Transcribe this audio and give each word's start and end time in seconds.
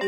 Hei 0.00 0.06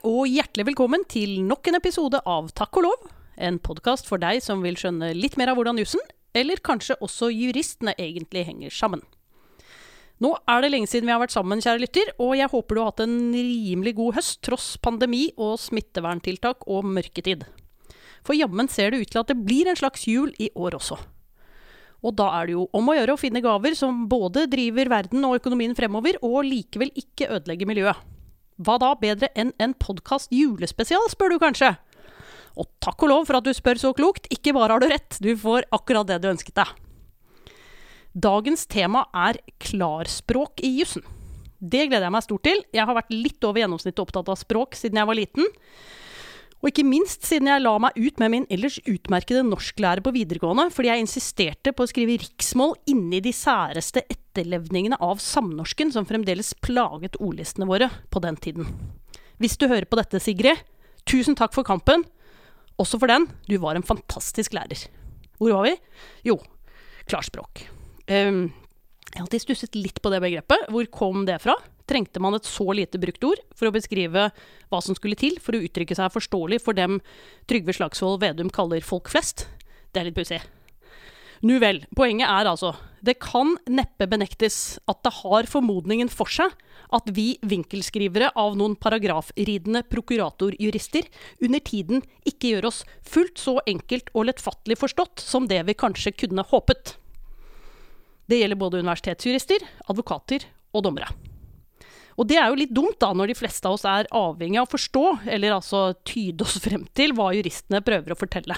og 0.00 0.24
hjertelig 0.24 0.64
velkommen 0.70 1.04
til 1.04 1.44
nok 1.44 1.68
en 1.68 1.76
episode 1.76 2.22
av 2.24 2.48
Takk 2.56 2.72
og 2.80 2.86
lov. 2.86 3.04
En 3.36 3.60
podkast 3.60 4.08
for 4.08 4.16
deg 4.16 4.40
som 4.40 4.64
vil 4.64 4.80
skjønne 4.80 5.12
litt 5.12 5.36
mer 5.36 5.52
av 5.52 5.60
hvordan 5.60 5.76
jussen, 5.84 6.00
eller 6.32 6.56
kanskje 6.64 6.96
også 7.04 7.28
juristene, 7.28 7.92
egentlig 8.00 8.48
henger 8.48 8.72
sammen. 8.72 9.04
Nå 10.24 10.32
er 10.48 10.64
det 10.64 10.72
lenge 10.72 10.88
siden 10.88 11.04
vi 11.04 11.12
har 11.12 11.20
vært 11.20 11.36
sammen, 11.36 11.60
kjære 11.60 11.84
lytter, 11.84 12.16
og 12.16 12.32
jeg 12.40 12.48
håper 12.48 12.72
du 12.72 12.80
har 12.80 12.94
hatt 12.94 13.04
en 13.04 13.20
rimelig 13.36 13.92
god 14.00 14.22
høst 14.22 14.40
tross 14.48 14.80
pandemi 14.80 15.26
og 15.36 15.60
smitteverntiltak 15.60 16.64
og 16.64 16.88
mørketid. 16.88 17.44
For 18.26 18.36
jammen 18.36 18.68
ser 18.70 18.92
det 18.92 19.02
ut 19.02 19.10
til 19.12 19.22
at 19.22 19.32
det 19.32 19.38
blir 19.40 19.70
en 19.70 19.78
slags 19.78 20.06
jul 20.08 20.32
i 20.38 20.50
år 20.54 20.76
også. 20.78 20.98
Og 22.00 22.16
da 22.16 22.30
er 22.38 22.48
det 22.48 22.54
jo 22.56 22.64
om 22.76 22.88
å 22.88 22.96
gjøre 22.96 23.14
å 23.16 23.20
finne 23.20 23.42
gaver 23.44 23.76
som 23.76 24.06
både 24.08 24.46
driver 24.50 24.88
verden 24.92 25.24
og 25.28 25.36
økonomien 25.40 25.76
fremover, 25.76 26.16
og 26.24 26.46
likevel 26.48 26.92
ikke 26.96 27.28
ødelegger 27.36 27.68
miljøet. 27.68 28.08
Hva 28.60 28.76
da 28.80 28.92
bedre 29.00 29.30
enn 29.38 29.52
en 29.60 29.72
podkast 29.76 30.32
julespesial, 30.32 31.06
spør 31.12 31.34
du 31.34 31.38
kanskje? 31.40 31.74
Og 32.60 32.68
takk 32.82 33.04
og 33.04 33.12
lov 33.12 33.28
for 33.28 33.38
at 33.38 33.46
du 33.46 33.52
spør 33.56 33.80
så 33.80 33.92
klokt, 33.96 34.28
ikke 34.32 34.54
bare 34.56 34.76
har 34.76 34.82
du 34.82 34.88
rett, 34.90 35.20
du 35.22 35.32
får 35.38 35.68
akkurat 35.76 36.08
det 36.08 36.18
du 36.24 36.30
ønsket 36.32 36.56
deg. 36.60 36.72
Dagens 38.10 38.66
tema 38.66 39.04
er 39.14 39.38
klarspråk 39.62 40.64
i 40.66 40.72
jussen. 40.80 41.04
Det 41.60 41.84
gleder 41.86 42.08
jeg 42.08 42.14
meg 42.16 42.24
stort 42.24 42.42
til. 42.48 42.62
Jeg 42.74 42.88
har 42.88 42.96
vært 42.96 43.12
litt 43.12 43.44
over 43.44 43.60
gjennomsnittet 43.60 44.02
opptatt 44.02 44.32
av 44.32 44.38
språk 44.40 44.74
siden 44.78 44.98
jeg 44.98 45.08
var 45.08 45.18
liten. 45.18 45.50
Og 46.60 46.68
ikke 46.68 46.84
minst 46.84 47.24
siden 47.24 47.48
jeg 47.48 47.62
la 47.64 47.72
meg 47.80 47.96
ut 47.96 48.18
med 48.20 48.32
min 48.34 48.46
ellers 48.52 48.76
utmerkede 48.84 49.46
norsklærer 49.48 50.02
på 50.04 50.12
videregående, 50.12 50.68
fordi 50.74 50.90
jeg 50.90 51.04
insisterte 51.06 51.72
på 51.72 51.86
å 51.86 51.88
skrive 51.88 52.18
riksmål 52.20 52.74
inni 52.92 53.22
de 53.24 53.32
særeste 53.32 54.02
etterlevningene 54.12 54.98
av 55.00 55.22
samnorsken 55.24 55.92
som 55.94 56.08
fremdeles 56.08 56.52
plaget 56.60 57.16
ordlistene 57.16 57.68
våre 57.70 57.88
på 58.12 58.20
den 58.24 58.36
tiden. 58.36 58.68
Hvis 59.40 59.56
du 59.56 59.70
hører 59.70 59.88
på 59.88 59.96
dette, 59.96 60.20
Sigrid, 60.20 60.60
tusen 61.08 61.38
takk 61.38 61.56
for 61.56 61.64
kampen. 61.64 62.04
Også 62.80 63.00
for 63.00 63.08
den. 63.08 63.26
Du 63.48 63.56
var 63.60 63.76
en 63.76 63.84
fantastisk 63.84 64.52
lærer. 64.56 64.84
Hvor 65.40 65.56
var 65.56 65.64
vi? 65.64 65.74
Jo, 66.28 66.36
klarspråk. 67.08 67.64
Um, 68.04 68.50
jeg 69.10 69.16
har 69.16 69.24
alltid 69.24 69.46
stusset 69.46 69.76
litt 69.80 70.00
på 70.04 70.12
det 70.12 70.20
begrepet. 70.22 70.68
Hvor 70.68 70.92
kom 70.92 71.24
det 71.28 71.40
fra? 71.40 71.56
Trengte 71.90 72.22
man 72.22 72.36
et 72.38 72.46
så 72.46 72.68
lite 72.76 73.00
brukt 73.02 73.24
ord 73.26 73.42
for 73.58 73.66
å 73.66 73.74
beskrive 73.74 74.28
hva 74.70 74.82
som 74.84 74.94
skulle 74.94 75.18
til 75.18 75.40
for 75.42 75.56
å 75.56 75.62
uttrykke 75.66 75.96
seg 75.98 76.14
forståelig 76.14 76.60
for 76.62 76.78
dem 76.78 77.00
Trygve 77.50 77.74
Slagsvold 77.74 78.22
Vedum 78.22 78.52
kaller 78.54 78.84
folk 78.86 79.10
flest? 79.10 79.48
Det 79.90 80.02
er 80.02 80.10
litt 80.10 80.18
pussig. 80.18 80.38
Nu 81.40 81.56
vel, 81.58 81.80
poenget 81.96 82.28
er 82.28 82.50
altså 82.50 82.74
det 83.00 83.14
kan 83.22 83.54
neppe 83.72 84.04
benektes 84.10 84.76
at 84.90 85.00
det 85.06 85.12
har 85.22 85.48
formodningen 85.48 86.10
for 86.12 86.28
seg 86.28 86.52
at 86.92 87.08
vi 87.16 87.38
vinkelskrivere 87.48 88.28
av 88.38 88.58
noen 88.60 88.74
paragrafridende 88.76 89.82
prokuratorjurister 89.88 91.08
under 91.40 91.64
tiden 91.64 92.04
ikke 92.28 92.52
gjør 92.52 92.68
oss 92.68 92.82
fullt 93.00 93.40
så 93.40 93.56
enkelt 93.64 94.12
og 94.12 94.28
lettfattelig 94.28 94.76
forstått 94.82 95.24
som 95.24 95.48
det 95.48 95.62
vi 95.70 95.78
kanskje 95.80 96.12
kunne 96.26 96.44
håpet. 96.52 96.94
Det 98.28 98.42
gjelder 98.42 98.60
både 98.60 98.84
universitetsjurister, 98.84 99.64
advokater 99.88 100.44
og 100.76 100.84
dommere. 100.86 101.08
Og 102.18 102.26
det 102.28 102.38
er 102.40 102.50
jo 102.50 102.58
litt 102.58 102.72
dumt, 102.74 102.98
da, 103.02 103.12
når 103.16 103.30
de 103.30 103.38
fleste 103.38 103.68
av 103.68 103.76
oss 103.78 103.86
er 103.88 104.08
avhengig 104.14 104.58
av 104.60 104.68
å 104.68 104.72
forstå, 104.74 105.04
eller 105.30 105.56
altså 105.56 105.90
tyde 106.06 106.46
oss 106.46 106.58
frem 106.62 106.86
til, 106.96 107.14
hva 107.16 107.30
juristene 107.36 107.82
prøver 107.84 108.14
å 108.14 108.18
fortelle. 108.18 108.56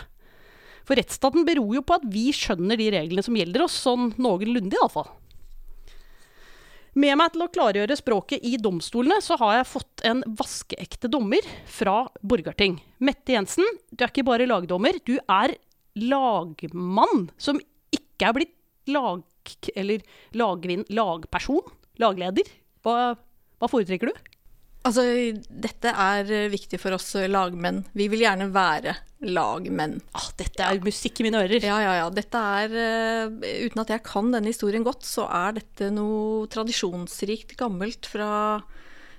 For 0.88 0.98
rettsstaten 0.98 1.46
beror 1.46 1.76
jo 1.76 1.82
på 1.86 1.98
at 1.98 2.06
vi 2.10 2.30
skjønner 2.34 2.80
de 2.80 2.88
reglene 2.94 3.22
som 3.24 3.36
gjelder 3.38 3.66
oss, 3.66 3.76
sånn 3.84 4.14
noenlunde 4.22 4.78
iallfall. 4.78 5.10
Med 6.92 7.16
meg 7.16 7.32
til 7.32 7.44
å 7.46 7.48
klargjøre 7.48 7.96
språket 7.96 8.42
i 8.44 8.58
domstolene, 8.60 9.16
så 9.24 9.38
har 9.40 9.60
jeg 9.60 9.70
fått 9.70 10.02
en 10.04 10.20
vaskeekte 10.36 11.08
dommer 11.08 11.46
fra 11.64 12.02
Borgarting. 12.20 12.76
Mette 13.00 13.32
Jensen, 13.32 13.64
du 13.88 14.02
er 14.02 14.12
ikke 14.12 14.26
bare 14.28 14.48
lagdommer, 14.48 14.98
du 15.06 15.14
er 15.22 15.54
lagmann 15.96 17.30
som 17.40 17.60
ikke 17.94 18.28
er 18.28 18.36
blitt 18.36 18.56
lag... 18.92 19.22
Eller 19.74 20.04
lagvin, 20.38 20.84
lagperson? 20.92 21.64
Lagleder? 21.98 22.46
Hva, 22.84 23.14
hva 23.62 23.70
foretrekker 23.70 24.10
du? 24.10 24.30
Altså, 24.82 25.04
dette 25.46 25.92
er 25.94 26.30
viktig 26.50 26.80
for 26.82 26.96
oss 26.96 27.12
lagmenn. 27.30 27.84
Vi 27.94 28.08
vil 28.10 28.24
gjerne 28.24 28.48
være 28.50 28.96
lagmenn. 29.30 30.00
Ah, 30.18 30.28
dette 30.38 30.66
er 30.66 30.80
musikk 30.82 31.20
i 31.20 31.28
mine 31.28 31.44
ører. 31.44 31.62
Ja, 31.62 31.78
ja, 31.84 31.92
ja. 32.00 32.08
Dette 32.10 32.40
er 32.58 32.74
uh, 32.74 33.36
Uten 33.62 33.82
at 33.84 33.92
jeg 33.94 34.02
kan 34.08 34.32
denne 34.34 34.50
historien 34.50 34.82
godt, 34.86 35.06
så 35.06 35.28
er 35.30 35.60
dette 35.60 35.92
noe 35.94 36.48
tradisjonsrikt 36.50 37.54
gammelt 37.60 38.10
fra 38.10 38.58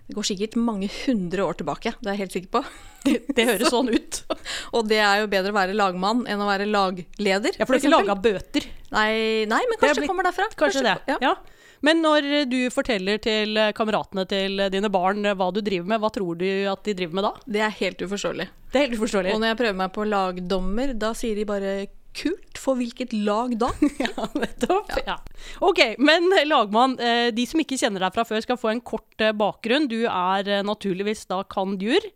Det 0.10 0.18
går 0.18 0.28
sikkert 0.34 0.60
mange 0.60 0.92
hundre 1.06 1.48
år 1.48 1.62
tilbake, 1.62 1.96
det 2.02 2.12
er 2.12 2.18
jeg 2.18 2.26
helt 2.26 2.38
sikker 2.40 2.54
på. 2.60 2.66
Det, 3.04 3.18
det 3.36 3.44
høres 3.50 3.72
sånn 3.76 3.90
ut. 3.92 4.22
og 4.80 4.86
det 4.88 5.02
er 5.04 5.24
jo 5.24 5.32
bedre 5.32 5.52
å 5.52 5.58
være 5.58 5.74
lagmann 5.76 6.22
enn 6.24 6.40
å 6.40 6.48
være 6.48 6.68
lagleder. 6.72 7.56
Ja, 7.60 7.66
for 7.68 7.76
du 7.76 7.80
har 7.80 7.82
ikke 7.84 7.98
laga 7.98 8.16
bøter? 8.16 8.68
Nei, 8.94 9.10
nei, 9.48 9.60
men 9.68 9.80
kanskje 9.82 10.06
det 10.06 10.12
kommer 10.12 10.28
derfra. 10.28 10.48
Kanskje, 10.56 10.84
kanskje 10.84 10.86
det, 10.88 11.16
ja. 11.16 11.18
ja. 11.32 11.63
Men 11.84 12.00
når 12.00 12.46
du 12.48 12.60
forteller 12.72 13.20
til 13.24 13.60
kameratene 13.76 14.24
til 14.30 14.62
dine 14.72 14.92
barn 14.94 15.26
hva 15.36 15.50
du 15.52 15.60
driver 15.60 15.90
med, 15.92 16.00
hva 16.00 16.12
tror 16.16 16.38
du 16.40 16.48
at 16.72 16.86
de 16.88 16.96
driver 16.96 17.18
med 17.20 17.28
da? 17.28 17.34
Det 17.58 17.64
er 17.66 17.76
helt 17.82 18.06
uforståelig. 18.06 18.48
Det 18.72 18.80
er 18.80 18.88
helt 18.88 18.96
uforståelig. 19.02 19.34
Og 19.36 19.42
når 19.44 19.52
jeg 19.52 19.60
prøver 19.60 19.82
meg 19.82 19.92
på 19.98 20.08
lagdommer, 20.08 20.96
da 20.96 21.12
sier 21.18 21.36
de 21.36 21.46
bare 21.50 21.74
kult. 22.16 22.60
For 22.64 22.80
hvilket 22.80 23.12
lag 23.26 23.56
da? 23.60 23.72
ja, 24.04 24.28
nettopp. 24.40 24.94
Ja. 25.02 25.04
Ja. 25.14 25.18
Ok, 25.66 25.82
men 26.00 26.30
lagmann, 26.48 26.96
de 27.36 27.46
som 27.50 27.60
ikke 27.60 27.78
kjenner 27.80 28.06
deg 28.06 28.16
fra 28.16 28.26
før, 28.28 28.44
skal 28.46 28.60
få 28.60 28.72
en 28.72 28.84
kort 28.86 29.26
bakgrunn. 29.38 29.90
Du 29.92 30.06
er 30.08 30.64
naturligvis 30.64 31.26
da 31.32 31.42
cand.jur. 31.52 32.08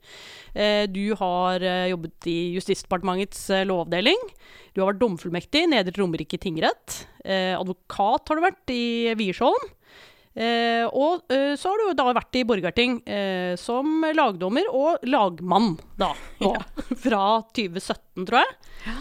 Du 0.93 1.03
har 1.19 1.65
jobbet 1.91 2.29
i 2.31 2.37
Justisdepartementets 2.55 3.43
lovavdeling. 3.67 4.21
Du 4.71 4.81
har 4.81 4.93
vært 4.93 5.03
domfullmektig 5.03 5.65
i 5.65 5.71
Nedre 5.73 5.97
Romerike 5.99 6.39
tingrett. 6.41 7.03
advokat 7.27 8.31
har 8.31 8.39
du 8.39 8.47
vært 8.47 8.73
i 8.73 8.85
Wiersholm. 9.19 9.73
Eh, 10.37 10.85
og 10.93 11.25
eh, 11.33 11.55
så 11.57 11.71
har 11.71 11.81
du 11.81 11.97
da 11.97 12.11
vært 12.13 12.37
i 12.37 12.45
Borgarting 12.45 12.99
eh, 13.09 13.55
som 13.57 14.05
lagdommer 14.13 14.69
og 14.69 15.05
lagmann, 15.09 15.73
da. 15.97 16.11
Nå, 16.43 16.53
ja. 16.53 16.65
Fra 17.05 17.23
2017, 17.57 18.27
tror 18.27 18.43
jeg. 18.43 18.57
Ja. 18.85 18.99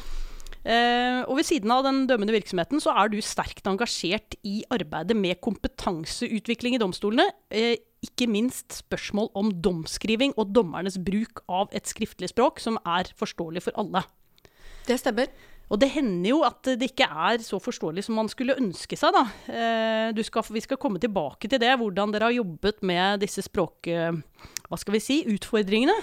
Eh, 0.66 1.22
og 1.30 1.38
ved 1.38 1.46
siden 1.46 1.70
av 1.70 1.84
den 1.86 2.04
dømmende 2.10 2.34
virksomheten 2.34 2.82
så 2.82 2.90
er 2.98 3.10
du 3.12 3.20
sterkt 3.22 3.68
engasjert 3.70 4.34
i 4.46 4.64
arbeidet 4.74 5.14
med 5.14 5.38
kompetanseutvikling 5.44 6.74
i 6.74 6.80
domstolene. 6.82 7.28
Eh, 7.54 7.76
ikke 8.02 8.26
minst 8.30 8.80
spørsmål 8.82 9.30
om 9.38 9.52
domskriving 9.62 10.34
og 10.34 10.50
dommernes 10.56 10.98
bruk 10.98 11.44
av 11.46 11.70
et 11.76 11.86
skriftlig 11.86 12.32
språk 12.32 12.58
som 12.62 12.80
er 12.82 13.12
forståelig 13.18 13.62
for 13.68 13.78
alle. 13.78 14.02
Det 14.86 14.98
stemmer. 14.98 15.30
Og 15.66 15.80
det 15.82 15.88
hender 15.96 16.30
jo 16.30 16.42
at 16.46 16.68
det 16.78 16.92
ikke 16.92 17.08
er 17.10 17.40
så 17.42 17.58
forståelig 17.62 18.04
som 18.06 18.18
man 18.18 18.28
skulle 18.30 18.54
ønske 18.58 18.98
seg, 18.98 19.14
da. 19.14 19.24
Eh, 19.50 20.22
skal, 20.26 20.46
vi 20.54 20.62
skal 20.62 20.78
komme 20.82 21.02
tilbake 21.02 21.50
til 21.50 21.62
det, 21.62 21.72
hvordan 21.78 22.14
dere 22.14 22.30
har 22.30 22.40
jobbet 22.42 22.82
med 22.86 23.22
disse 23.22 23.46
språk... 23.46 23.86
Hva 24.66 24.78
skal 24.80 24.96
vi 24.96 25.02
si? 25.02 25.16
Utfordringene. 25.30 25.94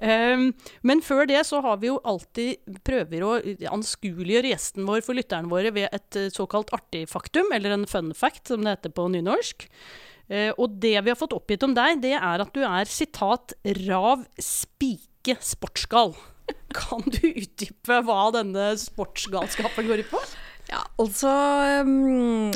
um, 0.00 0.46
men 0.88 1.02
før 1.04 1.28
det 1.30 1.42
så 1.48 1.60
har 1.64 1.80
vi 1.82 1.90
jo 1.90 1.98
alltid 2.06 2.80
prøver 2.86 3.26
å 3.26 3.34
anskueliggjøre 3.74 4.54
gjesten 4.54 4.88
vår 4.88 5.04
for 5.06 5.18
lytterne 5.18 5.50
våre 5.52 5.74
ved 5.76 5.92
et 5.92 6.20
såkalt 6.34 6.72
artig 6.76 7.04
faktum, 7.10 7.52
eller 7.54 7.76
en 7.76 7.88
fun 7.90 8.12
fact, 8.16 8.48
som 8.48 8.64
det 8.64 8.78
heter 8.78 8.94
på 8.96 9.08
nynorsk. 9.12 9.68
Uh, 10.30 10.52
og 10.56 10.78
det 10.80 10.96
vi 10.96 11.12
har 11.12 11.20
fått 11.20 11.36
oppgitt 11.36 11.66
om 11.66 11.76
deg, 11.76 12.00
det 12.04 12.14
er 12.16 12.44
at 12.44 12.54
du 12.56 12.62
er 12.64 12.88
sitat 12.88 13.56
rav 13.84 14.24
spike 14.40 15.36
sportsgal. 15.44 16.16
Kan 16.76 17.04
du 17.04 17.22
utdype 17.28 18.00
hva 18.06 18.28
denne 18.34 18.72
sportsgalskapen 18.80 19.88
går 19.88 20.04
ut 20.04 20.12
på? 20.12 20.24
Ja, 20.70 20.80
altså 21.00 21.30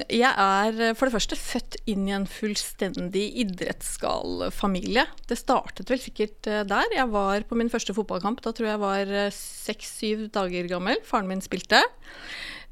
Jeg 0.08 0.30
er 0.32 0.94
for 0.96 1.08
det 1.08 1.14
første 1.14 1.36
født 1.38 1.76
inn 1.90 2.06
i 2.08 2.14
en 2.16 2.26
fullstendig 2.30 3.26
idrettsgal 3.44 4.48
familie. 4.54 5.04
Det 5.28 5.36
startet 5.38 5.92
vel 5.92 6.00
sikkert 6.02 6.48
eh, 6.48 6.64
der. 6.68 6.88
Jeg 6.96 7.12
var 7.12 7.44
på 7.48 7.58
min 7.58 7.72
første 7.72 7.96
fotballkamp. 7.96 8.40
Da 8.44 8.54
tror 8.56 8.72
jeg 8.72 8.82
var 8.84 9.12
eh, 9.12 9.34
seks-syv 9.34 10.28
dager 10.34 10.70
gammel. 10.70 11.02
Faren 11.06 11.28
min 11.30 11.44
spilte. 11.44 11.82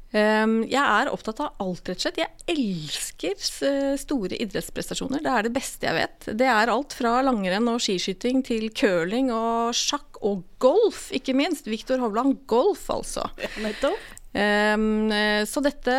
Jeg 0.07 0.79
er 0.79 1.09
opptatt 1.11 1.41
av 1.43 1.59
alt, 1.59 1.89
rett 1.89 1.99
og 1.99 2.05
slett. 2.05 2.19
Jeg 2.21 2.53
elsker 2.53 3.35
eh, 3.67 3.95
store 3.99 4.39
idrettsprestasjoner. 4.39 5.21
Det 5.21 5.33
er 5.33 5.47
det 5.47 5.53
beste 5.57 5.89
jeg 5.89 5.97
vet. 5.99 6.29
Det 6.39 6.47
er 6.47 6.71
alt 6.71 6.95
fra 6.95 7.17
langrenn 7.27 7.67
og 7.69 7.81
skiskyting 7.83 8.39
til 8.47 8.69
curling 8.71 9.33
og 9.35 9.75
sjakk 9.75 10.21
og 10.25 10.45
golf, 10.63 11.09
ikke 11.13 11.35
minst. 11.37 11.67
Viktor 11.69 11.99
Hovland 12.01 12.39
golf, 12.49 12.87
altså. 12.93 13.27
Nettopp. 13.61 14.16
Um, 14.35 15.09
så 15.49 15.61
dette 15.65 15.93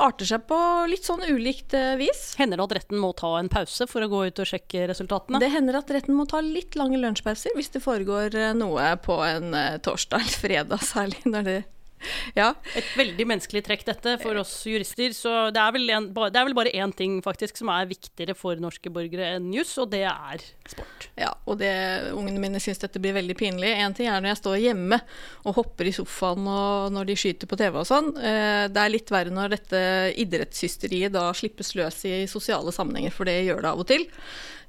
arter 0.00 0.26
seg 0.26 0.46
på 0.48 0.58
litt 0.90 1.06
sånn 1.06 1.22
ulikt 1.28 1.76
uh, 1.76 1.94
vis. 2.00 2.32
Hender 2.40 2.58
det 2.58 2.66
at 2.66 2.76
retten 2.80 3.02
må 3.02 3.12
ta 3.18 3.34
en 3.38 3.50
pause 3.52 3.86
for 3.90 4.02
å 4.02 4.10
gå 4.10 4.24
ut 4.30 4.42
og 4.42 4.48
sjekke 4.48 4.88
resultatene? 4.90 5.42
Det 5.42 5.52
hender 5.52 5.78
at 5.78 5.92
retten 5.94 6.16
må 6.18 6.26
ta 6.30 6.40
litt 6.42 6.78
lange 6.80 6.98
lunsjpauser 6.98 7.54
hvis 7.58 7.70
det 7.76 7.84
foregår 7.84 8.34
uh, 8.34 8.48
noe 8.56 8.94
på 9.04 9.20
en 9.26 9.54
torsdag 9.84 10.24
eller 10.24 10.42
fredag, 10.46 10.86
særlig 10.94 11.22
når 11.28 11.46
det 11.46 11.58
Ja. 12.40 12.52
Et 12.78 12.86
veldig 12.96 13.24
menneskelig 13.28 13.62
trekk 13.66 13.82
dette 13.88 14.14
for 14.22 14.38
oss 14.40 14.52
jurister. 14.68 15.12
Så 15.16 15.30
det 15.54 15.60
er 15.60 15.74
vel, 15.74 15.88
en, 15.92 16.08
det 16.14 16.38
er 16.38 16.46
vel 16.46 16.56
bare 16.56 16.72
én 16.72 16.92
ting 16.96 17.18
faktisk 17.24 17.58
som 17.60 17.70
er 17.74 17.88
viktigere 17.90 18.36
for 18.38 18.60
norske 18.62 18.92
borgere 18.92 19.32
enn 19.36 19.50
juss, 19.54 19.72
og 19.82 19.90
det 19.92 20.02
er 20.08 20.44
sport. 20.70 21.08
Ja, 21.18 21.32
og 21.50 21.58
det, 21.60 21.70
ungene 22.16 22.40
mine 22.42 22.62
syns 22.62 22.80
dette 22.82 23.02
blir 23.02 23.16
veldig 23.18 23.36
pinlig. 23.40 23.72
En 23.76 23.96
ting 23.96 24.08
er 24.10 24.22
når 24.22 24.34
jeg 24.34 24.40
står 24.42 24.60
hjemme 24.62 25.00
og 25.44 25.58
hopper 25.58 25.90
i 25.90 25.94
sofaen 25.96 26.46
og 26.50 26.94
når 26.94 27.10
de 27.10 27.18
skyter 27.20 27.50
på 27.50 27.58
TV 27.60 27.80
og 27.82 27.88
sånn. 27.88 28.12
Eh, 28.16 28.68
Det 28.70 28.84
er 28.84 28.94
litt 28.94 29.10
verre 29.12 29.34
når 29.34 29.56
dette 29.56 29.82
idrettshysteriet 30.22 31.12
da 31.14 31.28
slippes 31.36 31.74
løs 31.78 32.04
i 32.08 32.24
sosiale 32.30 32.72
sammenhenger, 32.74 33.12
for 33.14 33.28
det 33.28 33.40
gjør 33.48 33.64
det 33.64 33.72
av 33.74 33.82
og 33.84 33.90
til. 33.90 34.06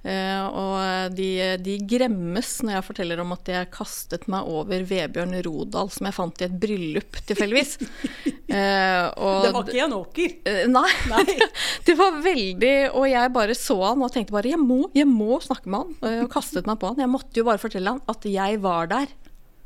Eh, 0.01 0.45
og 0.57 1.13
de, 1.13 1.27
de 1.61 1.75
gremmes 1.85 2.49
når 2.65 2.73
jeg 2.73 2.85
forteller 2.87 3.19
om 3.21 3.35
at 3.35 3.51
jeg 3.53 3.69
kastet 3.73 4.23
meg 4.31 4.47
over 4.49 4.81
Vebjørn 4.89 5.35
Rodal, 5.45 5.91
som 5.93 6.07
jeg 6.09 6.17
fant 6.17 6.41
i 6.41 6.47
et 6.47 6.59
bryllup 6.63 7.21
tilfeldigvis. 7.29 7.77
Eh, 8.51 9.05
og 9.15 9.45
Det 9.45 9.51
var 9.55 9.63
ikke 9.63 9.77
Jan 9.77 9.93
Åker. 9.95 10.31
Eh, 10.51 10.65
Nei. 10.67 11.35
det 11.87 11.93
var 11.95 12.17
veldig 12.19 12.71
Og 12.99 13.05
jeg 13.07 13.31
bare 13.31 13.55
så 13.55 13.77
han 13.79 14.03
og 14.03 14.11
tenkte 14.11 14.35
bare 14.35 14.51
jeg 14.51 14.59
må, 14.59 14.89
jeg 14.91 15.07
må 15.07 15.37
snakke 15.39 15.71
med 15.71 15.85
han. 15.85 16.17
Og 16.25 16.33
kastet 16.33 16.67
meg 16.67 16.75
på 16.81 16.89
han. 16.91 16.99
Jeg 16.99 17.13
måtte 17.13 17.39
jo 17.39 17.45
bare 17.47 17.61
fortelle 17.63 17.93
han 17.95 18.03
at 18.11 18.27
jeg 18.27 18.59
var 18.59 18.91
der. 18.91 19.07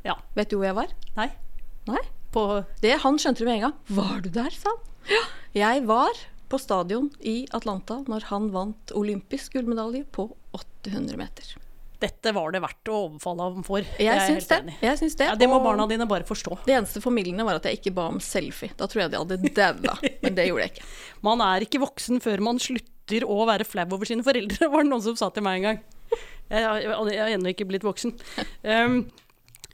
Ja. 0.06 0.14
Vet 0.38 0.54
du 0.54 0.60
hvor 0.60 0.68
jeg 0.68 0.78
var? 0.78 0.94
Nei. 1.18 1.26
Nei. 1.90 2.04
På 2.30 2.46
Det 2.84 2.94
Han 3.02 3.18
skjønte 3.18 3.42
det 3.42 3.50
med 3.50 3.58
en 3.58 3.66
gang. 3.66 3.76
Var 3.98 4.22
du 4.22 4.30
der, 4.38 4.54
sa 4.54 4.70
han. 4.70 4.80
Ja. 5.10 5.24
Jeg 5.66 5.82
var 5.90 6.22
på 6.48 6.58
stadion 6.62 7.10
i 7.20 7.44
Atlanta 7.56 8.00
når 8.06 8.28
han 8.30 8.50
vant 8.54 8.92
olympisk 8.96 9.56
gullmedalje 9.56 10.06
på 10.14 10.28
800 10.56 11.18
meter. 11.20 11.54
Dette 11.96 12.32
var 12.36 12.52
det 12.52 12.60
verdt 12.60 12.90
å 12.92 12.96
overfalle 13.06 13.44
ham 13.46 13.64
for. 13.64 13.80
Jeg, 13.96 14.04
jeg 14.04 14.24
syns 14.28 14.50
helt 14.52 14.66
det. 14.68 14.74
Jeg 14.84 15.00
syns 15.00 15.14
det. 15.16 15.28
Ja, 15.30 15.36
det 15.40 15.48
må 15.48 15.62
barna 15.64 15.86
dine 15.88 16.04
bare 16.08 16.26
forstå. 16.28 16.58
det 16.66 16.74
eneste 16.76 17.00
formildende 17.00 17.46
var 17.48 17.56
at 17.56 17.68
jeg 17.68 17.80
ikke 17.80 17.94
ba 17.96 18.10
om 18.12 18.20
selfie. 18.20 18.74
Da 18.76 18.88
tror 18.90 19.06
jeg 19.06 19.14
de 19.14 19.22
hadde 19.22 19.52
daua. 19.56 19.96
Men 20.20 20.36
det 20.36 20.48
gjorde 20.50 20.66
jeg 20.66 20.74
ikke. 20.74 20.88
Man 21.26 21.44
er 21.44 21.64
ikke 21.64 21.80
voksen 21.80 22.20
før 22.24 22.44
man 22.44 22.60
slutter 22.60 23.24
å 23.24 23.38
være 23.48 23.64
flau 23.64 23.86
over 23.96 24.08
sine 24.08 24.24
foreldre, 24.26 24.68
var 24.72 24.84
det 24.84 24.90
noen 24.90 25.04
som 25.04 25.16
sa 25.18 25.30
til 25.32 25.46
meg 25.46 25.62
en 25.62 25.68
gang. 25.70 25.84
Jeg 26.50 26.62
jeg 26.62 27.20
har 27.22 27.32
ennå 27.32 27.50
ikke 27.50 27.66
blitt 27.66 27.86
voksen. 27.86 28.12
Um, 28.62 29.00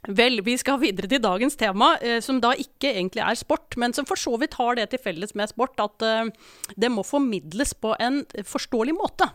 vel, 0.07 0.41
vi 0.43 0.55
skal 0.59 0.81
videre 0.81 1.07
til 1.07 1.21
dagens 1.23 1.55
tema, 1.59 1.93
eh, 2.01 2.19
som 2.23 2.41
da 2.43 2.53
ikke 2.57 2.91
egentlig 2.91 3.23
er 3.23 3.39
sport, 3.39 3.77
men 3.77 3.93
som 3.93 4.05
for 4.05 4.19
så 4.19 4.35
vidt 4.41 4.57
har 4.59 4.75
det 4.75 4.89
til 4.91 5.01
felles 5.03 5.35
med 5.35 5.51
sport 5.51 5.79
at 5.79 6.03
eh, 6.03 6.31
det 6.75 6.91
må 6.91 7.05
formidles 7.07 7.73
på 7.73 7.95
en 7.99 8.23
forståelig 8.43 8.95
måte. 8.97 9.29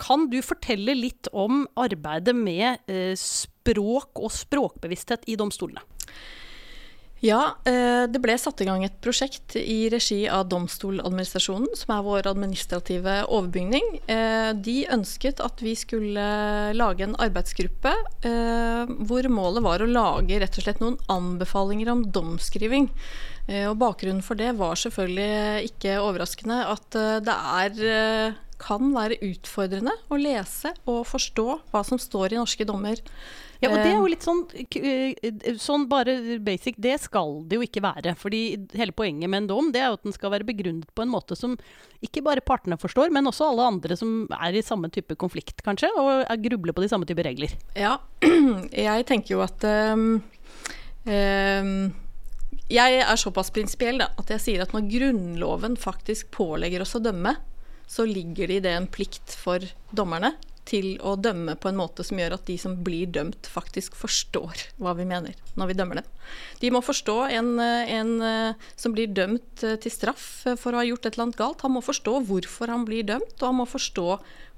Kan 0.00 0.28
du 0.32 0.40
fortelle 0.42 0.94
litt 0.96 1.28
om 1.32 1.66
arbeidet 1.76 2.34
med 2.34 2.80
eh, 2.90 3.14
språk 3.18 4.22
og 4.22 4.32
språkbevissthet 4.32 5.26
i 5.28 5.36
domstolene? 5.38 5.82
Ja, 7.22 7.54
eh, 7.62 8.10
det 8.10 8.18
ble 8.18 8.34
satt 8.34 8.64
i 8.64 8.66
gang 8.66 8.82
et 8.82 8.96
prosjekt 9.02 9.54
i 9.54 9.86
regi 9.92 10.24
av 10.26 10.48
Domstoladministrasjonen, 10.50 11.70
som 11.78 11.92
er 11.94 12.02
vår 12.02 12.26
administrative 12.32 13.20
overbygning. 13.28 14.00
Eh, 14.10 14.50
De 14.58 14.74
ønsket 14.90 15.38
at 15.38 15.62
vi 15.62 15.76
skulle 15.78 16.24
lage 16.74 17.06
en 17.06 17.14
arbeidsgruppe 17.22 17.92
eh, 18.26 18.90
hvor 19.06 19.28
målet 19.30 19.62
var 19.62 19.84
å 19.84 19.90
lage 19.90 20.40
rett 20.42 20.58
og 20.58 20.66
slett 20.66 20.82
noen 20.82 20.98
anbefalinger 21.06 21.92
om 21.94 22.08
domskriving. 22.10 22.90
Og 23.42 23.74
bakgrunnen 23.74 24.22
for 24.22 24.38
det 24.38 24.52
var 24.54 24.78
selvfølgelig 24.78 25.66
ikke 25.66 25.96
overraskende 25.98 26.60
at 26.70 26.94
det 27.26 27.34
er 27.34 28.36
kan 28.62 28.92
være 28.94 29.18
utfordrende 29.26 29.96
å 30.06 30.18
lese 30.20 30.70
og 30.86 31.02
forstå 31.10 31.46
hva 31.72 31.82
som 31.82 31.98
står 31.98 32.36
i 32.36 32.38
norske 32.38 32.66
dommer. 32.68 33.02
Ja, 33.62 33.70
og 33.70 33.76
det 33.78 33.92
er 33.92 33.92
Eh, 33.92 34.00
jo 34.00 34.08
litt 34.10 34.24
sånn, 34.26 34.40
eh, 34.58 35.54
sånn 35.60 35.86
bare 35.90 36.38
basic, 36.42 36.74
det 36.82 36.96
skal 37.00 37.44
det 37.46 37.58
jo 37.58 37.62
ikke 37.62 37.82
være. 37.84 38.16
Fordi 38.18 38.42
hele 38.74 38.92
poenget 38.92 39.30
med 39.30 39.44
en 39.44 39.50
dom, 39.52 39.70
det 39.72 39.80
er 39.80 39.92
jo 39.92 39.98
at 40.00 40.02
den 40.02 40.16
skal 40.16 40.32
være 40.34 40.48
begrunnet 40.48 40.90
på 40.92 41.04
en 41.04 41.12
måte 41.12 41.36
som 41.38 41.56
ikke 42.02 42.24
bare 42.26 42.42
partene 42.42 42.78
forstår, 42.80 43.12
men 43.14 43.30
også 43.30 43.52
alle 43.52 43.68
andre 43.74 43.96
som 43.96 44.26
er 44.34 44.58
i 44.58 44.64
samme 44.66 44.90
type 44.90 45.14
konflikt, 45.14 45.62
kanskje, 45.62 45.92
og 45.94 46.26
er 46.26 46.42
grubler 46.42 46.74
på 46.74 46.82
de 46.82 46.90
samme 46.90 47.06
type 47.06 47.22
regler. 47.22 47.54
Ja, 47.78 47.98
jeg 48.86 49.06
tenker 49.06 49.36
jo 49.36 49.42
at 49.46 49.62
um, 49.64 50.22
um 51.06 51.92
Jeg 52.72 53.02
er 53.02 53.16
såpass 53.20 53.50
prinsipiell 53.52 54.00
at 54.00 54.30
jeg 54.30 54.40
sier 54.40 54.62
at 54.62 54.72
når 54.72 54.86
Grunnloven 54.88 55.74
faktisk 55.76 56.30
pålegger 56.32 56.80
oss 56.80 56.94
å 56.96 57.02
dømme, 57.04 57.34
så 57.86 58.06
ligger 58.08 58.48
det 58.48 58.56
i 58.56 58.64
det 58.64 58.72
en 58.72 58.88
plikt 58.88 59.34
for 59.36 59.60
dommerne 59.92 60.32
til 60.68 60.94
å 61.02 61.16
dømme 61.18 61.56
på 61.58 61.70
en 61.70 61.78
måte 61.78 62.04
som 62.06 62.20
gjør 62.20 62.36
at 62.36 62.46
de 62.46 62.54
som 62.60 62.76
blir 62.86 63.10
dømt, 63.10 63.48
faktisk 63.50 63.96
forstår 63.98 64.66
hva 64.82 64.94
vi 64.98 65.06
mener 65.08 65.34
når 65.58 65.72
vi 65.72 65.76
dømmer 65.78 66.00
dem. 66.00 66.10
De 66.62 66.70
må 66.72 66.82
forstå 66.84 67.16
en, 67.34 67.50
en 67.60 68.12
eh, 68.22 68.68
som 68.78 68.94
blir 68.94 69.10
dømt 69.10 69.64
eh, 69.66 69.74
til 69.82 69.94
straff 69.94 70.26
for 70.60 70.72
å 70.72 70.80
ha 70.80 70.86
gjort 70.86 71.08
et 71.08 71.16
eller 71.16 71.28
annet 71.28 71.40
galt. 71.40 71.64
Han 71.66 71.74
må 71.74 71.82
forstå 71.84 72.20
hvorfor 72.28 72.72
han 72.72 72.86
blir 72.88 73.06
dømt, 73.08 73.34
og 73.40 73.48
han 73.48 73.58
må 73.58 73.66
forstå 73.68 74.06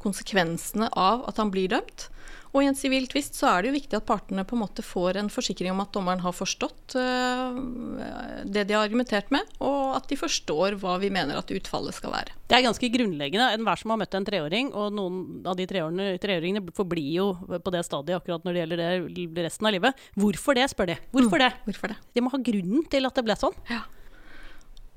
konsekvensene 0.04 0.90
av 0.92 1.24
at 1.30 1.40
han 1.40 1.52
blir 1.54 1.72
dømt. 1.72 2.08
Og 2.54 2.62
i 2.62 2.68
en 2.70 2.76
sivil 2.78 3.08
tvist 3.10 3.34
så 3.34 3.48
er 3.50 3.64
det 3.64 3.70
jo 3.72 3.74
viktig 3.74 3.96
at 3.98 4.06
partene 4.06 4.44
på 4.46 4.54
en 4.54 4.62
måte 4.62 4.82
får 4.86 5.18
en 5.18 5.30
forsikring 5.32 5.72
om 5.72 5.80
at 5.82 5.90
dommeren 5.94 6.22
har 6.22 6.34
forstått 6.36 6.94
øh, 7.00 7.56
det 8.46 8.62
de 8.68 8.76
har 8.76 8.84
argumentert 8.86 9.32
med, 9.34 9.48
og 9.58 9.96
at 9.98 10.06
de 10.10 10.18
forstår 10.18 10.76
hva 10.78 10.94
vi 11.02 11.10
mener 11.14 11.40
at 11.40 11.50
utfallet 11.50 11.96
skal 11.96 12.14
være. 12.14 12.36
Det 12.46 12.58
er 12.58 12.66
ganske 12.68 12.90
grunnleggende. 12.94 13.48
Enhver 13.56 13.80
som 13.80 13.90
har 13.94 13.98
møtt 14.04 14.14
en 14.14 14.28
treåring, 14.28 14.70
og 14.70 14.94
noen 14.94 15.18
av 15.50 15.58
de 15.58 15.66
treårene- 15.70 16.14
treåringene 16.22 16.62
forblir 16.76 17.10
jo 17.16 17.26
på 17.58 17.74
det 17.74 17.82
stadiet 17.88 18.20
akkurat 18.20 18.46
når 18.46 18.54
det 18.54 18.62
gjelder 18.62 18.84
det 19.34 19.48
resten 19.48 19.66
av 19.66 19.74
livet. 19.74 20.06
Hvorfor 20.14 20.54
det, 20.60 20.68
spør 20.70 20.92
de. 20.92 20.98
Hvorfor 21.16 21.42
det? 21.42 21.50
Hvorfor 21.66 21.90
det? 21.90 21.98
De 22.14 22.22
må 22.22 22.30
ha 22.34 22.42
grunnen 22.50 22.86
til 22.92 23.10
at 23.10 23.18
det 23.18 23.26
ble 23.26 23.38
sånn. 23.40 23.58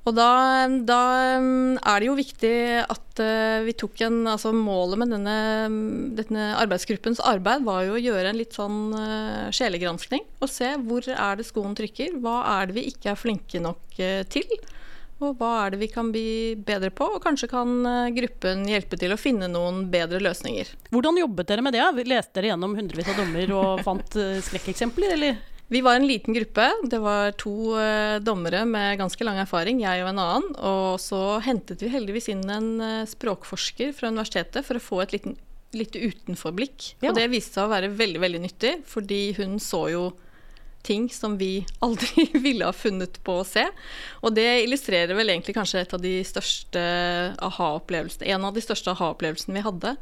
Og 0.07 0.15
da, 0.15 0.67
da 0.87 1.01
er 1.35 1.99
det 1.99 2.07
jo 2.07 2.15
viktig 2.15 2.53
at 2.85 3.19
uh, 3.19 3.65
vi 3.67 3.75
tok 3.75 4.05
en 4.07 4.21
Altså 4.31 4.53
målet 4.55 5.01
med 5.01 5.11
denne, 5.11 5.35
denne 6.15 6.47
arbeidsgruppens 6.61 7.19
arbeid 7.27 7.65
var 7.67 7.83
jo 7.87 7.97
å 7.97 8.01
gjøre 8.01 8.31
en 8.31 8.39
litt 8.39 8.55
sånn 8.55 8.95
uh, 8.95 9.51
sjelegranskning. 9.55 10.23
Og 10.39 10.51
se 10.51 10.71
hvor 10.87 11.07
er 11.11 11.39
det 11.39 11.47
skoen 11.47 11.75
trykker. 11.77 12.17
Hva 12.23 12.39
er 12.57 12.69
det 12.69 12.77
vi 12.79 12.87
ikke 12.93 13.11
er 13.13 13.19
flinke 13.19 13.61
nok 13.63 13.99
uh, 13.99 14.23
til? 14.31 14.47
Og 15.17 15.33
hva 15.39 15.51
er 15.63 15.73
det 15.73 15.81
vi 15.81 15.89
kan 15.89 16.11
bli 16.13 16.55
bedre 16.61 16.91
på? 16.93 17.07
Og 17.17 17.23
kanskje 17.23 17.49
kan 17.49 17.71
gruppen 18.13 18.67
hjelpe 18.69 18.99
til 19.01 19.15
å 19.15 19.17
finne 19.17 19.49
noen 19.49 19.87
bedre 19.89 20.21
løsninger. 20.21 20.69
Hvordan 20.93 21.17
jobbet 21.23 21.49
dere 21.49 21.63
med 21.65 21.73
det? 21.73 21.87
Leste 22.05 22.37
dere 22.37 22.51
gjennom 22.51 22.75
hundrevis 22.77 23.09
av 23.09 23.23
dommer 23.23 23.53
og 23.57 23.81
fant 23.87 24.19
eh, 24.21 24.37
skrekkeksempler, 24.45 25.15
eller? 25.17 25.39
Vi 25.67 25.81
var 25.81 25.95
en 25.95 26.07
liten 26.07 26.33
gruppe. 26.33 26.69
Det 26.83 26.99
var 26.99 27.31
to 27.31 27.75
eh, 27.79 28.19
dommere 28.23 28.63
med 28.65 28.99
ganske 29.01 29.23
lang 29.27 29.39
erfaring, 29.41 29.81
jeg 29.83 30.03
og 30.03 30.13
en 30.13 30.21
annen. 30.23 30.53
Og 30.63 30.99
så 31.03 31.41
hentet 31.43 31.81
vi 31.83 31.91
heldigvis 31.91 32.29
inn 32.31 32.45
en 32.47 32.69
eh, 32.83 33.07
språkforsker 33.09 33.91
fra 33.97 34.11
universitetet 34.13 34.63
for 34.63 34.79
å 34.79 34.83
få 34.83 35.01
et 35.03 35.17
liten, 35.17 35.35
litt 35.75 35.97
utenforblikk. 35.97 36.93
Ja. 37.01 37.11
Og 37.11 37.19
det 37.19 37.27
viste 37.33 37.59
seg 37.59 37.67
å 37.67 37.73
være 37.73 37.91
veldig, 37.99 38.21
veldig 38.23 38.41
nyttig, 38.45 38.73
fordi 38.87 39.19
hun 39.41 39.57
så 39.59 39.81
jo 39.91 40.05
ting 40.87 41.09
som 41.11 41.35
vi 41.35 41.65
aldri 41.83 42.29
ville 42.31 42.69
ha 42.69 42.71
funnet 42.71 43.19
på 43.27 43.41
å 43.41 43.47
se. 43.47 43.65
Og 44.23 44.37
det 44.37 44.47
illustrerer 44.63 45.19
vel 45.19 45.33
egentlig 45.33 45.57
kanskje 45.57 45.83
et 45.83 45.97
av 45.97 45.99
de 45.99 46.13
største 46.23 46.85
aha-opplevelsene, 47.43 48.31
en 48.31 48.47
av 48.47 48.55
de 48.55 48.63
største 48.63 48.95
aha-opplevelsene 48.95 49.59
vi 49.59 49.67
hadde. 49.67 49.97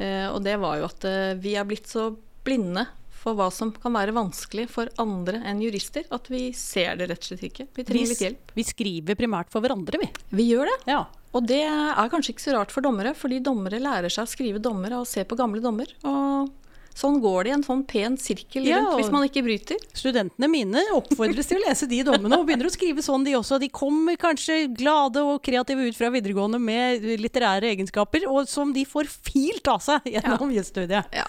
Eh, 0.00 0.30
og 0.32 0.40
det 0.48 0.56
var 0.64 0.80
jo 0.80 0.88
at 0.88 1.04
vi 1.44 1.58
er 1.60 1.68
blitt 1.68 1.92
så 1.92 2.08
blinde 2.40 2.86
for 3.20 3.36
hva 3.36 3.50
som 3.52 3.72
kan 3.76 3.92
være 3.96 4.14
vanskelig 4.16 4.66
for 4.72 4.90
andre 5.02 5.42
enn 5.46 5.60
jurister, 5.60 6.06
at 6.14 6.30
vi 6.32 6.50
ser 6.56 6.96
det 7.00 7.10
rett 7.10 7.24
og 7.24 7.30
slett 7.32 7.48
ikke. 7.50 7.66
Vi 7.76 7.84
trenger 7.86 8.12
litt 8.14 8.24
hjelp. 8.24 8.54
vi 8.56 8.64
skriver 8.64 9.18
primært 9.18 9.52
for 9.52 9.64
hverandre, 9.64 10.00
vi. 10.00 10.08
Vi 10.40 10.48
gjør 10.54 10.70
det. 10.72 10.78
Ja. 10.94 11.02
Og 11.36 11.44
det 11.46 11.60
er 11.62 12.08
kanskje 12.10 12.32
ikke 12.34 12.46
så 12.48 12.56
rart 12.56 12.72
for 12.74 12.82
dommere, 12.82 13.12
fordi 13.14 13.42
dommere 13.44 13.78
lærer 13.82 14.10
seg 14.10 14.24
å 14.26 14.30
skrive 14.30 14.62
dommer 14.62 14.96
og 14.98 15.06
se 15.06 15.22
på 15.28 15.38
gamle 15.38 15.60
dommer. 15.62 15.92
Og 16.02 16.48
sånn 16.96 17.20
går 17.22 17.46
det 17.46 17.52
i 17.52 17.54
en 17.54 17.62
sånn 17.64 17.84
pen 17.88 18.16
sirkel 18.18 18.66
Ja, 18.66 18.80
rundt 18.80 18.98
hvis 18.98 19.12
man 19.14 19.22
ikke 19.28 19.44
bryter. 19.46 19.78
Studentene 19.94 20.48
mine 20.50 20.82
oppfordres 20.96 21.46
til 21.48 21.60
å 21.60 21.68
lese 21.68 21.86
de 21.88 22.00
dommene, 22.08 22.34
og 22.40 22.48
begynner 22.48 22.66
å 22.66 22.74
skrive 22.74 23.04
sånn 23.04 23.24
de 23.28 23.36
også. 23.38 23.60
De 23.62 23.70
kommer 23.70 24.18
kanskje 24.20 24.64
glade 24.74 25.22
og 25.22 25.38
kreative 25.46 25.86
ut 25.86 25.96
fra 25.96 26.10
videregående 26.12 26.58
med 26.60 27.06
litterære 27.22 27.70
egenskaper, 27.76 28.26
og 28.28 28.50
som 28.50 28.74
de 28.74 28.82
får 28.88 29.12
filt 29.30 29.70
av 29.70 29.84
seg 29.86 30.10
gjennom 30.16 30.50
jusstudiet. 30.56 31.14
Ja. 31.14 31.28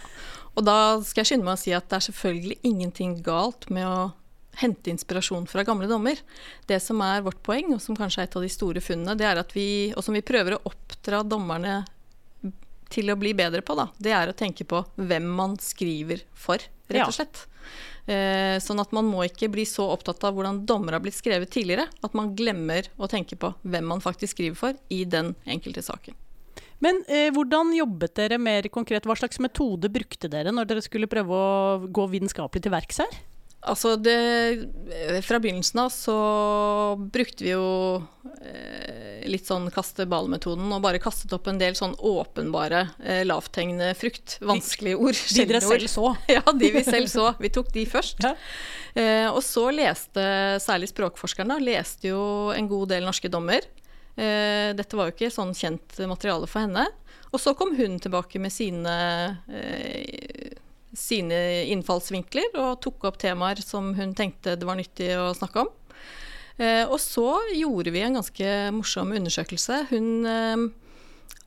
Og 0.57 0.65
da 0.67 0.77
skal 1.05 1.23
jeg 1.23 1.31
skynde 1.31 1.47
meg 1.47 1.57
å 1.57 1.61
si 1.61 1.73
at 1.75 1.87
det 1.89 1.97
er 1.97 2.07
selvfølgelig 2.09 2.57
ingenting 2.67 3.15
galt 3.25 3.69
med 3.71 3.87
å 3.87 4.11
hente 4.59 4.91
inspirasjon 4.91 5.47
fra 5.47 5.63
gamle 5.67 5.87
dommer. 5.87 6.19
Det 6.67 6.81
som 6.83 6.99
er 7.05 7.23
vårt 7.25 7.39
poeng, 7.45 7.71
og 7.75 7.81
som 7.83 7.95
kanskje 7.97 8.23
er 8.23 8.29
et 8.29 8.37
av 8.37 8.43
de 8.43 8.51
store 8.51 8.83
funnene, 8.83 9.15
det 9.19 9.27
er 9.27 9.39
at 9.39 9.55
vi, 9.55 9.67
og 9.95 10.03
som 10.05 10.17
vi 10.17 10.23
prøver 10.25 10.57
å 10.57 10.63
oppdra 10.67 11.23
dommerne 11.23 11.81
til 12.91 13.07
å 13.11 13.15
bli 13.15 13.31
bedre 13.37 13.63
på, 13.63 13.77
da, 13.79 13.87
det 14.03 14.11
er 14.11 14.31
å 14.31 14.35
tenke 14.35 14.67
på 14.67 14.83
hvem 14.99 15.29
man 15.37 15.55
skriver 15.63 16.25
for, 16.35 16.59
rett 16.91 17.07
og 17.07 17.15
slett. 17.15 17.45
Eh, 18.09 18.57
sånn 18.59 18.81
at 18.83 18.91
man 18.95 19.07
må 19.07 19.23
ikke 19.27 19.47
bli 19.53 19.63
så 19.69 19.85
opptatt 19.93 20.23
av 20.27 20.35
hvordan 20.35 20.63
dommer 20.67 20.97
har 20.97 21.03
blitt 21.03 21.15
skrevet 21.15 21.53
tidligere, 21.53 21.87
at 22.03 22.17
man 22.17 22.33
glemmer 22.35 22.89
å 22.99 23.07
tenke 23.11 23.37
på 23.39 23.53
hvem 23.61 23.87
man 23.93 24.03
faktisk 24.03 24.35
skriver 24.35 24.59
for 24.59 24.83
i 24.91 25.05
den 25.07 25.31
enkelte 25.45 25.85
saken. 25.85 26.17
Men 26.81 27.03
eh, 27.07 27.29
hvordan 27.33 27.73
jobbet 27.77 28.15
dere 28.17 28.39
mer 28.41 28.67
konkret? 28.73 29.05
Hva 29.05 29.17
slags 29.19 29.41
metode 29.43 29.91
brukte 29.93 30.29
dere 30.31 30.53
når 30.53 30.69
dere 30.69 30.85
skulle 30.85 31.09
prøve 31.11 31.35
å 31.35 31.91
gå 31.93 32.07
vitenskapelig 32.15 32.65
til 32.65 32.73
verks 32.73 33.03
her? 33.03 33.19
Altså 33.61 33.93
det, 34.01 34.15
Fra 35.21 35.37
begynnelsen 35.37 35.83
av 35.83 35.91
så 35.93 36.15
brukte 37.13 37.45
vi 37.45 37.51
jo 37.51 37.65
eh, 38.41 39.21
litt 39.29 39.45
sånn 39.45 39.67
kaste 39.73 40.07
ball-metoden 40.09 40.71
og 40.73 40.81
bare 40.81 41.01
kastet 41.01 41.33
opp 41.37 41.45
en 41.51 41.61
del 41.61 41.77
sånn 41.77 41.93
åpenbare 41.93 42.87
eh, 43.05 43.21
lavthengende 43.29 43.91
frukt. 43.97 44.39
Vanskelige 44.41 44.97
ord. 44.97 45.19
De 45.37 45.45
dere 45.45 45.61
selv 45.61 45.85
så. 45.91 46.07
Ja, 46.31 46.41
de 46.49 46.71
vi 46.73 46.81
selv 46.87 47.11
så. 47.11 47.27
Vi 47.41 47.53
tok 47.53 47.69
de 47.75 47.85
først. 47.89 48.25
Ja. 48.25 48.33
Eh, 48.97 49.27
og 49.29 49.43
så 49.45 49.67
leste 49.69 50.25
særlig 50.63 50.89
språkforskerne 50.89 51.61
leste 51.61 52.09
jo 52.09 52.23
en 52.55 52.69
god 52.71 52.95
del 52.95 53.05
norske 53.05 53.29
dommer. 53.29 53.69
Eh, 54.19 54.71
dette 54.75 54.97
var 54.97 55.07
jo 55.07 55.15
ikke 55.15 55.31
sånn 55.31 55.53
kjent 55.55 55.99
materiale 56.09 56.49
for 56.49 56.65
henne. 56.65 56.87
Og 57.31 57.39
så 57.39 57.53
kom 57.55 57.75
hun 57.77 57.99
tilbake 58.03 58.41
med 58.43 58.51
sine, 58.51 58.95
eh, 59.47 60.57
sine 60.91 61.39
innfallsvinkler 61.71 62.57
og 62.59 62.81
tok 62.83 63.07
opp 63.07 63.21
temaer 63.21 63.61
som 63.63 63.93
hun 63.95 64.13
tenkte 64.13 64.57
det 64.59 64.67
var 64.67 64.75
nyttig 64.75 65.13
å 65.15 65.31
snakke 65.37 65.63
om. 65.63 65.71
Eh, 66.59 66.83
og 66.83 66.99
så 66.99 67.39
gjorde 67.55 67.93
vi 67.95 68.03
en 68.03 68.19
ganske 68.19 68.71
morsom 68.75 69.15
undersøkelse. 69.15 69.87
Hun 69.93 70.73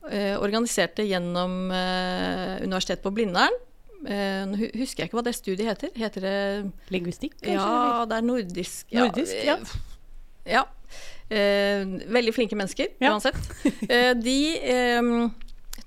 organiserte 0.05 1.01
gjennom 1.01 1.71
Universitetet 2.61 3.01
på 3.01 3.09
Blindern. 3.09 3.55
Nå 4.05 4.53
husker 4.77 5.01
jeg 5.01 5.09
ikke 5.09 5.17
hva 5.17 5.23
det 5.25 5.33
studiet 5.33 5.65
heter. 5.65 5.89
Heter 5.97 6.21
det 6.21 6.37
Lingvistikk, 6.93 7.33
kanskje? 7.41 7.57
Ja, 7.57 8.05
det 8.05 8.19
er 8.19 8.27
nordisk. 8.27 8.93
Nordisk, 8.93 9.33
ja. 9.41 9.57
Ja. 10.45 10.65
Eh, 11.29 11.81
veldig 12.13 12.33
flinke 12.35 12.55
mennesker, 12.55 12.87
Ja. 13.01 13.15
uansett. 13.15 13.35
Eh, 13.89 14.11
de 14.13 14.37
eh, 14.61 15.07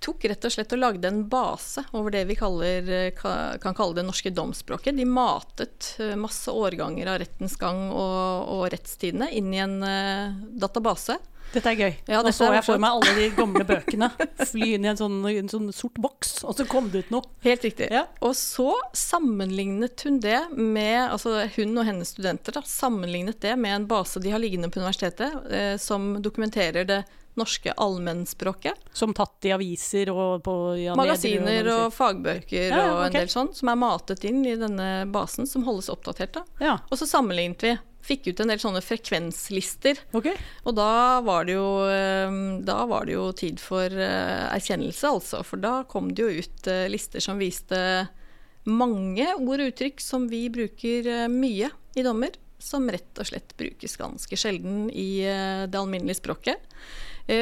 tok 0.03 0.25
rett 0.31 0.45
og 0.47 0.53
slett 0.55 0.73
og 0.75 0.81
lagde 0.83 1.09
en 1.11 1.21
base 1.31 1.83
over 1.95 2.11
det 2.15 2.25
vi 2.29 2.35
kaller, 2.39 2.91
eh, 2.91 3.11
kan 3.15 3.75
kalle 3.79 3.95
det 3.99 4.05
norske 4.09 4.31
domsspråket. 4.35 4.97
De 4.99 5.07
matet 5.07 5.93
eh, 6.03 6.17
masse 6.19 6.51
årganger 6.51 7.07
av 7.15 7.21
rettens 7.23 7.55
gang 7.59 7.89
og, 7.91 8.49
og 8.57 8.67
rettstidene 8.75 9.31
inn 9.39 9.55
i 9.55 9.63
en 9.63 9.79
eh, 9.87 10.35
database. 10.59 11.19
Dette 11.53 11.73
er 11.73 11.79
gøy. 11.81 11.93
Ja, 12.11 12.21
Nå 12.25 12.33
så 12.37 12.51
jeg 12.53 12.65
for 12.67 12.81
meg 12.83 12.99
alle 12.99 13.15
de 13.17 13.29
gamle 13.37 13.65
bøkene 13.73 14.11
fly 14.51 14.75
inn 14.77 14.85
i 14.85 14.91
en 14.93 14.99
sånn, 15.01 15.19
en 15.31 15.49
sånn 15.51 15.71
sort 15.73 15.97
boks, 16.03 16.43
og 16.45 16.57
så 16.59 16.67
kom 16.69 16.91
det 16.93 17.07
ut 17.07 17.15
noe. 17.15 17.31
Helt 17.47 17.65
riktig. 17.65 17.89
Ja. 17.95 18.05
Og 18.25 18.37
så 18.37 18.71
sammenlignet 18.97 20.05
hun 20.05 20.21
det 20.25 20.41
med 20.57 20.99
altså 21.07 21.47
hun 21.57 21.73
og 21.81 21.89
hennes 21.89 22.13
studenter 22.15 22.59
da, 22.59 22.65
sammenlignet 22.69 23.41
det 23.45 23.55
med 23.61 23.75
en 23.77 23.89
base 23.91 24.21
de 24.21 24.35
har 24.35 24.43
liggende 24.43 24.69
på 24.73 24.83
universitetet, 24.83 25.39
eh, 25.51 25.75
som 25.81 26.17
dokumenterer 26.23 26.85
det 26.89 27.03
norske 27.39 27.73
allmennspråket. 27.73 28.75
Som 28.93 29.15
tatt 29.15 29.47
i 29.47 29.53
aviser 29.55 30.11
og 30.11 30.43
på 30.43 30.55
ja, 30.83 30.97
Magasiner 30.99 31.69
og, 31.71 31.85
og 31.87 31.95
fagbøker 31.95 32.65
Ja, 32.67 32.81
ja, 32.81 32.89
og 32.97 33.05
en 33.07 33.15
del 33.15 33.31
sånn, 33.31 33.53
som 33.55 33.71
er 33.71 33.79
matet 33.79 34.25
inn 34.27 34.43
i 34.43 34.57
denne 34.59 35.07
basen, 35.15 35.47
som 35.47 35.63
holdes 35.69 35.91
oppdatert. 35.93 36.35
da. 36.35 36.43
Ja, 36.59 36.79
Og 36.91 36.99
så 36.99 37.07
sammenlignet 37.07 37.63
vi. 37.63 37.77
Fikk 38.09 38.31
ut 38.31 38.41
en 38.41 38.49
del 38.49 38.61
sånne 38.63 38.81
frekvenslister. 38.81 39.99
Okay. 40.17 40.37
Og 40.65 40.77
da 40.79 41.21
var 41.27 41.45
det 41.45 41.59
jo, 41.59 41.69
eh, 41.93 42.37
da 42.65 42.81
var 42.89 43.09
det 43.09 43.19
jo 43.19 43.27
tid 43.37 43.61
for 43.61 43.93
eh, 43.93 44.47
erkjennelse, 44.55 45.11
altså. 45.11 45.43
For 45.45 45.61
da 45.61 45.83
kom 45.89 46.15
det 46.15 46.25
jo 46.25 46.45
ut 46.45 46.71
eh, 46.73 46.87
lister 46.89 47.21
som 47.25 47.41
viste 47.41 47.81
mange 48.69 49.27
ord 49.37 49.61
og 49.61 49.73
uttrykk 49.73 50.01
som 50.01 50.27
vi 50.29 50.47
bruker 50.53 51.29
mye 51.33 51.69
i 51.97 52.05
dommer, 52.05 52.33
som 52.61 52.89
rett 52.91 53.21
og 53.21 53.29
slett 53.29 53.55
brukes 53.61 53.97
ganske 53.97 54.37
sjelden 54.37 54.89
i 54.91 55.23
det 55.25 55.79
alminnelige 55.79 56.19
språket. 56.19 56.61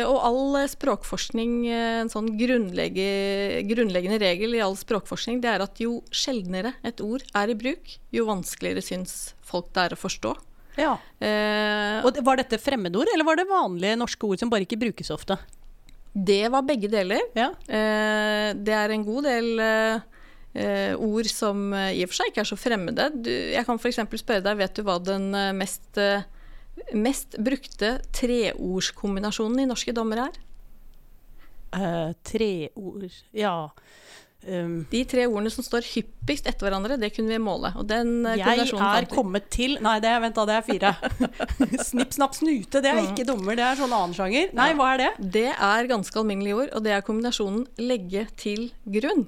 Og 0.07 0.19
all 0.21 0.69
språkforskning, 0.71 1.67
en 1.73 2.11
sånn 2.13 2.29
grunnlegge, 2.39 3.09
grunnleggende 3.67 4.21
regel 4.23 4.55
i 4.55 4.63
all 4.63 4.77
språkforskning, 4.79 5.41
det 5.43 5.51
er 5.51 5.65
at 5.67 5.83
jo 5.83 5.99
sjeldnere 6.15 6.77
et 6.87 7.03
ord 7.03 7.27
er 7.35 7.51
i 7.51 7.59
bruk, 7.59 7.97
jo 8.15 8.29
vanskeligere 8.31 8.85
syns 8.87 9.17
folk 9.47 9.73
det 9.75 9.89
er 9.89 9.97
å 9.97 10.03
forstå. 10.05 10.37
Ja. 10.77 10.95
Eh, 11.25 12.05
Og 12.05 12.19
var 12.27 12.37
dette 12.41 12.59
fremmedord, 12.61 13.09
eller 13.15 13.25
var 13.25 13.37
det 13.41 13.47
vanlige 13.49 13.97
norske 13.97 14.27
ord 14.29 14.39
som 14.43 14.51
bare 14.53 14.67
ikke 14.67 14.79
brukes 14.81 15.11
ofte? 15.15 15.39
Det 16.17 16.47
var 16.53 16.63
begge 16.65 16.89
deler. 16.93 17.21
Ja. 17.37 17.51
Eh, 17.69 18.51
det 18.57 18.73
er 18.77 18.93
en 18.95 19.05
god 19.05 19.25
del 19.29 19.51
eh, 19.61 20.01
eh, 20.57 20.95
ord 20.97 21.29
som 21.29 21.67
eh, 21.77 21.91
i 21.99 22.05
og 22.05 22.13
for 22.13 22.21
seg 22.23 22.31
ikke 22.33 22.45
er 22.45 22.51
så 22.53 22.57
fremmede. 22.61 23.11
Du, 23.25 23.31
jeg 23.31 23.65
kan 23.69 23.77
f.eks. 23.81 24.01
spørre 24.21 24.45
deg, 24.45 24.57
vet 24.63 24.77
du 24.79 24.85
hva 24.87 24.97
den 25.05 25.29
eh, 25.37 25.51
mest, 25.57 26.01
mest 26.97 27.37
brukte 27.41 27.99
treordskombinasjonen 28.17 29.65
i 29.65 29.69
norske 29.69 29.93
dommer 29.97 30.25
er? 30.29 30.41
Eh, 31.77 32.13
tre 32.25 32.51
Ja. 33.37 33.57
Um, 34.47 34.75
De 34.93 35.01
tre 35.11 35.25
ordene 35.27 35.51
som 35.51 35.65
står 35.67 35.83
hyppigst 35.91 36.47
etter 36.47 36.69
hverandre, 36.69 36.97
det 37.03 37.11
kunne 37.17 37.33
vi 37.35 37.39
måle. 37.43 37.73
Og 37.81 37.87
den 37.91 38.25
eh, 38.31 38.37
jeg 38.39 38.69
er 38.71 39.09
kommet 39.11 39.49
til 39.51 39.75
Nei, 39.83 39.97
det 40.05 40.13
vent 40.23 40.37
da, 40.39 40.45
det 40.47 40.55
er 40.61 40.67
fire. 40.69 40.93
Snipp, 41.89 42.13
snapp, 42.15 42.37
snute. 42.39 42.79
Det 42.83 42.93
er 42.93 43.01
Mm. 43.03 43.11
ikke 43.13 43.27
dommer, 43.27 43.57
det 43.59 43.65
er 43.67 43.81
sånn 43.81 43.93
annen 43.93 44.15
sjanger. 44.17 44.53
Nei, 44.57 44.69
hva 44.79 44.93
er 44.95 45.03
det? 45.03 45.11
Det 45.39 45.49
er 45.53 45.91
ganske 45.91 46.21
alminnelige 46.23 46.61
ord, 46.63 46.71
og 46.79 46.85
det 46.87 46.93
er 46.95 47.03
kombinasjonen 47.07 47.67
legge 47.83 48.27
til 48.39 48.71
grunn. 48.87 49.27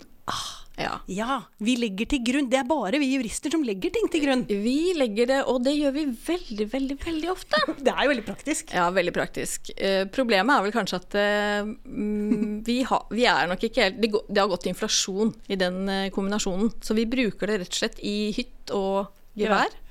Ja. 0.78 0.92
Ja, 1.10 1.36
vi 1.58 1.74
legger 1.80 2.06
til 2.12 2.20
grunn. 2.22 2.46
Det 2.52 2.60
er 2.60 2.66
bare 2.68 3.00
vi 3.02 3.08
jurister 3.16 3.50
som 3.50 3.64
legger 3.66 3.90
ting 3.94 4.06
til 4.12 4.22
grunn. 4.22 4.44
Vi 4.46 4.92
legger 4.94 5.26
det, 5.26 5.38
og 5.50 5.58
det 5.66 5.72
gjør 5.74 5.96
vi 5.96 6.04
veldig, 6.28 6.66
veldig, 6.74 6.96
veldig 7.02 7.30
ofte. 7.32 7.62
Det 7.88 7.90
er 7.94 8.04
jo 8.06 8.12
veldig 8.12 8.24
praktisk. 8.28 8.70
Ja, 8.76 8.84
veldig 8.94 9.14
praktisk. 9.16 9.72
Eh, 9.76 10.04
problemet 10.14 10.54
er 10.54 10.62
vel 10.68 10.76
kanskje 10.76 11.00
at 11.02 11.18
eh, 11.18 11.66
mm, 11.66 12.62
vi, 12.68 12.78
ha, 12.86 13.00
vi 13.10 13.26
er 13.26 13.50
nok 13.50 13.66
ikke 13.66 13.88
helt 13.88 13.98
det, 14.04 14.12
går- 14.14 14.30
det 14.30 14.44
har 14.44 14.52
gått 14.54 14.70
inflasjon 14.70 15.34
i 15.50 15.58
den 15.58 15.82
eh, 15.90 16.06
kombinasjonen. 16.14 16.70
Så 16.84 16.94
vi 16.98 17.08
bruker 17.10 17.50
det 17.50 17.58
rett 17.64 17.74
og 17.74 17.80
slett 17.82 17.98
i 18.06 18.16
hytt 18.38 18.74
og 18.78 19.10
gevær. 19.38 19.66
Ja. 19.74 19.84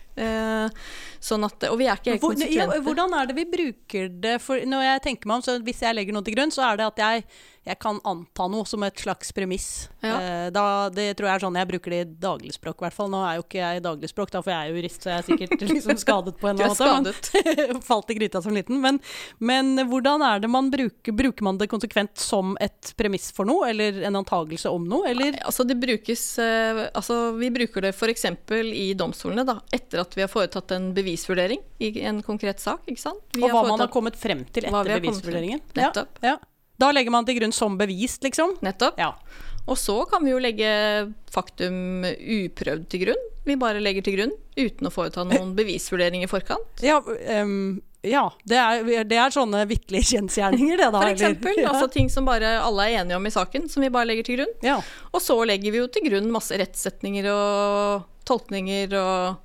sånn 1.22 1.44
at, 1.46 1.62
og 1.70 1.76
vi 1.78 1.86
er 1.86 2.00
ikke 2.00 2.16
helt 2.16 2.24
Hvor, 2.24 2.32
konsekvente. 2.34 2.80
hvordan 2.88 3.12
er 3.20 3.28
det 3.30 3.36
vi 3.38 3.44
bruker 3.52 4.08
det? 4.24 4.32
For 4.42 4.64
når 4.66 4.82
jeg 4.88 5.02
tenker 5.06 5.30
meg 5.30 5.36
om, 5.38 5.44
så 5.46 5.54
Hvis 5.62 5.84
jeg 5.86 5.94
legger 5.94 6.16
noe 6.16 6.26
til 6.26 6.34
grunn, 6.34 6.50
så 6.56 6.64
er 6.72 6.80
det 6.80 6.88
at 6.88 7.02
jeg, 7.04 7.26
jeg 7.68 7.80
kan 7.84 8.00
anta 8.08 8.48
noe 8.52 8.66
som 8.68 8.84
et 8.88 9.02
slags 9.04 9.34
premiss. 9.36 9.90
Ja. 10.02 10.16
Eh, 10.22 10.48
da, 10.56 10.64
det 10.94 11.10
tror 11.18 11.30
jeg 11.30 11.40
er 11.40 11.44
sånn 11.44 11.58
jeg 11.60 11.70
bruker 11.70 11.94
det 11.94 12.00
i 12.06 12.08
dagligspråk, 12.24 12.80
i 12.80 12.86
hvert 12.86 12.96
fall. 12.96 13.10
Nå 13.12 13.22
er 13.28 13.38
jo 13.38 13.44
ikke 13.44 13.60
jeg 13.60 13.80
i 13.80 13.84
dagligspråk, 13.84 14.32
da, 14.34 14.42
for 14.46 14.54
jeg 14.54 14.70
er 14.72 14.78
jurist, 14.78 15.04
så 15.04 15.12
jeg 15.12 15.18
er 15.20 15.28
sikkert 15.28 15.66
liksom 15.74 16.02
skadet 16.02 16.36
på 16.40 16.50
en 16.52 16.62
er 16.62 16.70
eller 16.72 16.88
annen 16.88 17.10
måte. 17.12 17.84
Falt 17.90 18.14
i 18.14 18.18
gryta 18.18 18.42
som 18.44 18.56
liten. 18.56 18.80
Men, 18.84 19.02
men 19.40 19.84
hvordan 19.92 20.24
er 20.26 20.44
det 20.44 20.52
man 20.52 20.72
bruker 20.74 21.16
Bruker 21.18 21.46
man 21.46 21.58
det 21.58 21.70
konsekvent 21.72 22.20
som 22.22 22.54
et 22.62 22.92
premiss 23.00 23.30
for 23.34 23.48
noe, 23.50 23.68
eller 23.72 24.02
en 24.08 24.20
antagelse 24.20 24.70
om 24.72 24.86
noe, 24.88 25.08
eller? 25.10 25.40
Altså 25.48 25.66
det 25.68 25.80
brukes, 25.82 26.24
eh, 26.44 26.84
altså 26.88 27.34
vi 27.38 27.50
bruker 27.54 27.88
det 27.88 27.94
f.eks. 27.96 28.28
i 28.70 28.92
domstolene 28.98 29.46
da, 29.48 29.58
etter 29.74 30.04
at 30.04 30.14
vi 30.18 30.24
har 30.24 30.32
foretatt 30.32 30.76
en 30.78 30.92
bevisvurdering 30.96 31.64
i 31.84 31.92
en 32.08 32.22
konkret 32.26 32.62
sak. 32.64 32.86
ikke 32.88 33.02
sant? 33.02 33.24
Vi 33.34 33.44
Og 33.44 33.52
hva 33.52 33.64
har 33.64 33.72
man 33.74 33.86
har 33.88 33.92
kommet 33.94 34.20
frem 34.20 34.46
til 34.54 34.70
etter 34.70 34.94
bevisvurderingen? 35.00 35.64
Nettopp. 35.78 36.22
Ja, 36.22 36.36
ja. 36.36 36.38
Da 36.78 36.92
legger 36.94 37.14
man 37.14 37.26
til 37.26 37.40
grunn 37.40 37.54
som 37.56 37.78
bevist, 37.80 38.24
liksom? 38.26 38.58
Nettopp. 38.66 39.00
Ja. 39.02 39.14
Og 39.68 39.76
så 39.78 39.98
kan 40.08 40.24
vi 40.24 40.32
jo 40.32 40.40
legge 40.40 40.68
faktum 41.34 42.06
uprøvd 42.06 42.86
til 42.92 43.02
grunn. 43.04 43.26
Vi 43.48 43.58
bare 43.60 43.82
legger 43.84 44.06
til 44.06 44.16
grunn 44.16 44.32
uten 44.56 44.88
å 44.88 44.92
foreta 44.94 45.26
noen 45.28 45.52
bevisvurdering 45.58 46.24
i 46.24 46.30
forkant. 46.32 46.84
Ja, 46.86 47.02
um, 47.44 47.82
ja 48.06 48.24
det, 48.48 48.62
er, 48.62 49.04
det 49.10 49.20
er 49.20 49.36
sånne 49.36 49.66
vitterlige 49.68 50.14
kjensgjerninger, 50.14 50.80
det 50.80 50.88
da. 50.94 51.02
For 51.02 51.12
eksempel, 51.12 51.60
Ja. 51.60 51.74
altså 51.74 51.90
ting 51.92 52.08
som 52.14 52.28
bare 52.30 52.54
alle 52.64 52.88
er 52.88 53.02
enige 53.02 53.20
om 53.20 53.28
i 53.28 53.34
saken, 53.34 53.68
som 53.72 53.84
vi 53.84 53.92
bare 53.92 54.08
legger 54.08 54.30
til 54.30 54.40
grunn. 54.40 54.56
ja. 54.64 54.80
Og 55.12 55.24
så 55.24 55.36
legger 55.50 55.76
vi 55.76 55.84
jo 55.84 55.92
til 55.92 56.08
grunn 56.08 56.32
masse 56.32 56.56
rettssetninger 56.56 57.28
og 57.34 58.08
tolkninger 58.28 58.96
og, 59.02 59.38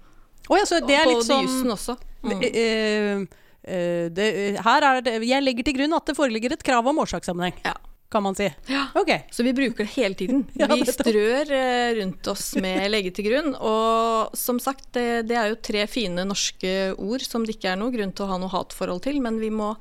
oh, 0.51 0.59
ja, 0.59 0.67
så 0.67 0.79
det 0.87 1.03
og 1.03 1.17
på 1.17 1.23
sånn 1.27 1.47
jussen 1.49 1.75
også. 1.75 1.99
Mm. 2.23 3.27
Eh, 3.65 4.11
det, 4.13 4.27
Her 4.65 4.87
er 4.89 5.01
det 5.03 5.15
Jeg 5.27 5.45
legger 5.45 5.67
til 5.69 5.79
grunn 5.79 5.97
at 5.97 6.07
det 6.07 6.19
foreligger 6.19 6.55
et 6.57 6.63
krav 6.67 6.87
om 6.87 7.01
årsakssammenheng, 7.05 7.57
Ja. 7.65 7.75
kan 8.13 8.23
man 8.23 8.35
si. 8.37 8.51
Ja. 8.69 8.87
Okay. 8.95 9.23
Så 9.31 9.43
vi 9.43 9.55
bruker 9.57 9.85
det 9.85 9.93
hele 9.95 10.15
tiden. 10.15 10.45
Ja, 10.61 10.69
vi 10.69 10.85
strør 10.85 11.49
eh, 11.49 11.95
rundt 12.01 12.27
oss 12.29 12.55
med 12.61 12.91
legge 12.91 13.15
til 13.15 13.31
grunn. 13.31 13.55
Og 13.57 14.37
som 14.37 14.61
sagt, 14.61 14.93
det, 14.93 15.27
det 15.31 15.39
er 15.39 15.49
jo 15.53 15.61
tre 15.63 15.87
fine 15.87 16.27
norske 16.29 16.93
ord 16.99 17.25
som 17.25 17.47
det 17.47 17.57
ikke 17.57 17.73
er 17.73 17.81
noe 17.81 17.95
grunn 17.95 18.13
til 18.13 18.27
å 18.27 18.33
ha 18.35 18.39
noe 18.43 18.53
hatforhold 18.53 19.03
til, 19.07 19.23
men 19.25 19.41
vi 19.41 19.51
må 19.51 19.75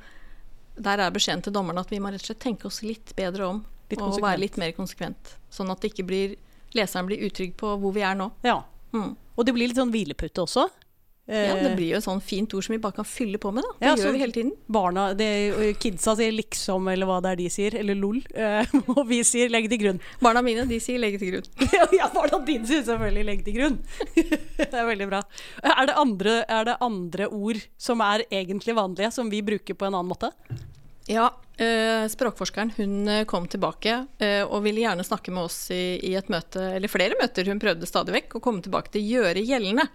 der 0.82 1.02
er 1.04 1.14
beskjeden 1.14 1.44
til 1.46 1.54
dommerne 1.54 1.84
at 1.84 1.92
vi 1.92 2.00
må 2.02 2.12
rett 2.12 2.24
og 2.24 2.32
slett 2.32 2.42
tenke 2.42 2.68
oss 2.70 2.82
litt 2.86 3.14
bedre 3.18 3.48
om. 3.50 3.64
Litt 3.92 4.02
og 4.02 4.22
være 4.24 4.40
litt 4.40 4.58
mer 4.60 4.72
konsekvent. 4.76 5.36
Sånn 5.52 5.72
at 5.74 5.84
blir, 6.08 6.38
leseren 6.78 7.10
blir 7.10 7.26
utrygg 7.28 7.58
på 7.60 7.74
hvor 7.82 7.94
vi 7.96 8.06
er 8.08 8.16
nå. 8.16 8.30
Ja. 8.48 8.62
Mm. 8.96 9.16
Og 9.36 9.46
det 9.48 9.54
blir 9.56 9.68
litt 9.68 9.80
sånn 9.80 9.92
hvilepute 9.92 10.46
også. 10.46 10.70
Ja, 11.30 11.56
Eh, 11.56 11.64
det 11.64 11.76
blir 11.78 11.94
jo 11.94 12.00
et 12.00 12.04
sånn 12.04 12.20
fint 12.20 12.52
ord 12.58 12.66
som 12.66 12.74
vi 12.74 12.80
bare 12.82 12.98
kan 12.98 13.06
fylle 13.08 13.38
på 13.40 13.52
med. 13.54 13.64
Da. 13.64 13.72
Det 13.80 13.88
Ja, 13.88 13.96
gjør 13.96 14.14
vi 14.16 14.20
hele 14.20 14.34
tiden. 14.36 14.52
Barna, 14.68 15.14
det, 15.14 15.78
Kidsa 15.80 16.16
sier 16.18 16.34
liksom, 16.34 16.90
eller 16.92 17.06
hva 17.08 17.22
det 17.22 17.32
er 17.32 17.36
de 17.40 17.50
sier, 17.50 17.76
eller 17.78 17.96
lol. 17.96 18.20
eh, 18.34 18.66
og 18.96 19.06
vi 19.08 19.22
sier 19.24 19.50
legg 19.54 19.70
til 19.70 19.80
grunn. 19.80 20.02
Barna 20.20 20.42
mine 20.42 20.66
de 20.68 20.80
sier 20.80 21.00
'legg 21.00 21.20
til 21.20 21.32
grunn. 21.32 21.48
ja, 22.00 22.10
barna 22.14 22.42
dine 22.46 22.68
sier 22.68 22.84
selvfølgelig 22.84 23.26
legg 23.26 23.46
til 23.46 23.54
grunn. 23.60 23.78
det 24.58 24.74
er 24.74 24.90
veldig 24.90 25.08
bra. 25.08 25.22
Er 25.64 25.86
det, 25.88 25.96
andre, 25.96 26.44
er 26.50 26.66
det 26.66 26.78
andre 26.82 27.30
ord 27.30 27.62
som 27.78 28.02
er 28.02 28.26
egentlig 28.32 28.76
vanlige, 28.76 29.12
som 29.12 29.30
vi 29.30 29.42
bruker 29.42 29.78
på 29.78 29.86
en 29.88 29.96
annen 29.96 30.12
måte? 30.12 30.34
Ja, 31.08 31.32
eh, 31.58 32.08
språkforskeren 32.08 32.74
hun 32.78 33.08
eh, 33.08 33.24
kom 33.26 33.48
tilbake 33.48 34.06
eh, 34.22 34.44
og 34.44 34.62
ville 34.64 34.84
gjerne 34.84 35.04
snakke 35.04 35.32
med 35.34 35.48
oss 35.48 35.72
i, 35.74 35.98
i 36.08 36.14
et 36.16 36.30
møte, 36.30 36.62
eller 36.76 36.92
flere 36.92 37.18
møter. 37.22 37.48
Hun 37.50 37.60
prøvde 37.62 37.90
stadig 37.90 38.14
vekk 38.16 38.38
å 38.38 38.44
komme 38.44 38.62
tilbake 38.62 38.94
til 38.94 39.06
gjøre 39.06 39.44
gjeldende. 39.44 39.88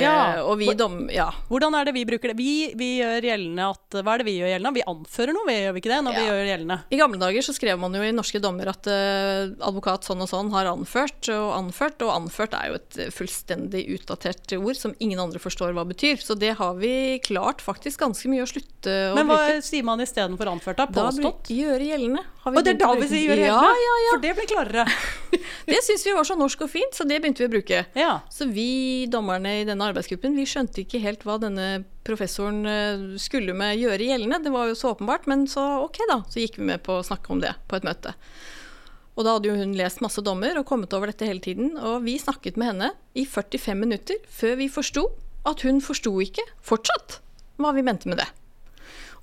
Ja. 0.00 0.36
Eh, 0.36 0.42
og 0.44 0.58
vi 0.60 0.68
dom... 0.78 0.98
Ja. 1.12 1.28
Hvordan 1.50 1.76
er 1.78 1.88
det 1.88 1.94
vi 1.96 2.04
bruker 2.08 2.32
det? 2.32 2.36
Vi, 2.38 2.72
vi 2.78 2.90
gjør 3.00 3.26
gjeldende 3.30 3.68
at 3.72 3.98
Hva 3.98 4.14
er 4.14 4.22
det 4.22 4.28
vi 4.28 4.36
gjør 4.38 4.52
gjeldende? 4.52 4.74
Vi 4.76 4.84
anfører 4.92 5.36
noe, 5.36 5.46
vi 5.48 5.56
gjør 5.56 5.76
vi 5.76 5.82
ikke 5.82 5.92
det? 5.92 6.00
Når 6.06 6.16
vi 6.16 6.24
gjør 6.26 6.42
gjeldende. 6.50 6.78
I 6.90 7.00
gamle 7.00 7.20
dager 7.22 7.46
så 7.46 7.56
skrev 7.56 7.80
man 7.82 7.96
jo 7.96 8.04
i 8.04 8.14
norske 8.14 8.40
dommer 8.42 8.70
at 8.72 8.90
uh, 8.90 9.52
advokat 9.68 10.06
sånn 10.06 10.24
og 10.24 10.30
sånn 10.30 10.52
har 10.54 10.70
anført 10.70 11.30
og 11.34 11.50
anført, 11.56 12.02
og 12.04 12.14
anført 12.14 12.56
er 12.58 12.72
jo 12.72 12.78
et 12.80 12.98
fullstendig 13.16 13.84
utdatert 13.96 14.56
ord 14.56 14.78
som 14.78 14.94
ingen 15.02 15.20
andre 15.22 15.40
forstår 15.42 15.74
hva 15.76 15.86
betyr. 15.88 16.20
Så 16.22 16.36
det 16.38 16.54
har 16.60 16.76
vi 16.80 17.18
klart 17.24 17.64
faktisk 17.64 18.04
ganske 18.04 18.30
mye 18.30 18.44
å 18.44 18.50
slutte 18.50 18.94
å 19.12 19.16
Men 19.18 19.30
hva 19.30 19.40
bruke. 19.42 19.64
sier 19.66 19.86
man 19.86 20.02
istedenfor 20.04 20.52
anført? 20.52 20.80
da? 20.80 21.08
Da? 21.10 21.32
Gjøre 21.50 21.90
gjeldende. 21.90 22.24
har 22.44 22.54
vi 22.54 22.60
Og 22.60 22.66
det 22.66 22.76
er 22.76 22.80
da 22.80 22.92
vi 22.94 23.08
sier 23.08 23.26
sier 23.26 23.42
gjeldende? 23.42 23.70
Ja, 23.72 23.86
ja, 23.86 23.94
ja. 24.04 24.12
For 24.14 24.24
det 24.24 24.34
blir 24.38 24.50
klarere. 24.50 24.86
Det 25.66 25.78
syns 25.82 26.04
vi 26.06 26.12
var 26.14 26.24
så 26.28 26.36
norsk 26.38 26.60
og 26.66 26.70
fint, 26.70 26.94
så 26.94 27.04
det 27.08 27.18
begynte 27.22 27.42
vi 27.42 27.48
å 27.48 27.52
bruke. 27.56 27.80
Ja. 27.98 28.12
Så 28.30 28.46
vi 28.50 29.06
dommerne 29.10 29.56
i 29.60 29.64
denne 29.66 29.88
arbeidsgruppen 29.90 30.36
vi 30.38 30.44
skjønte 30.48 30.82
ikke 30.84 31.00
helt 31.02 31.24
hva 31.26 31.38
denne 31.42 31.84
professoren 32.06 32.60
eh, 32.70 33.02
skulle 33.18 33.54
med 33.58 33.80
gjøre 33.80 34.06
gjeldende. 34.06 34.38
Det 34.44 34.52
var 34.54 34.68
jo 34.70 34.76
så 34.78 34.92
åpenbart, 34.94 35.26
men 35.30 35.46
så 35.50 35.64
ok 35.84 35.98
da, 36.10 36.20
så 36.30 36.42
gikk 36.44 36.60
vi 36.60 36.68
med 36.70 36.84
på 36.86 37.00
å 37.00 37.04
snakke 37.06 37.32
om 37.34 37.42
det 37.42 37.54
på 37.66 37.80
et 37.80 37.86
møte. 37.88 38.14
Og 39.16 39.24
da 39.24 39.32
hadde 39.38 39.48
jo 39.48 39.56
hun 39.56 39.72
lest 39.78 40.02
masse 40.04 40.20
dommer 40.20 40.58
og 40.60 40.66
kommet 40.68 40.92
over 40.92 41.08
dette 41.10 41.24
hele 41.26 41.40
tiden, 41.42 41.74
og 41.80 42.02
vi 42.04 42.18
snakket 42.20 42.58
med 42.60 42.68
henne 42.74 42.90
i 43.16 43.24
45 43.26 43.78
minutter 43.80 44.18
før 44.28 44.58
vi 44.60 44.68
forsto 44.70 45.06
at 45.48 45.62
hun 45.64 45.80
forsto 45.80 46.12
ikke 46.22 46.44
fortsatt 46.66 47.18
hva 47.62 47.70
vi 47.72 47.84
mente 47.86 48.10
med 48.12 48.20
det. 48.20 48.26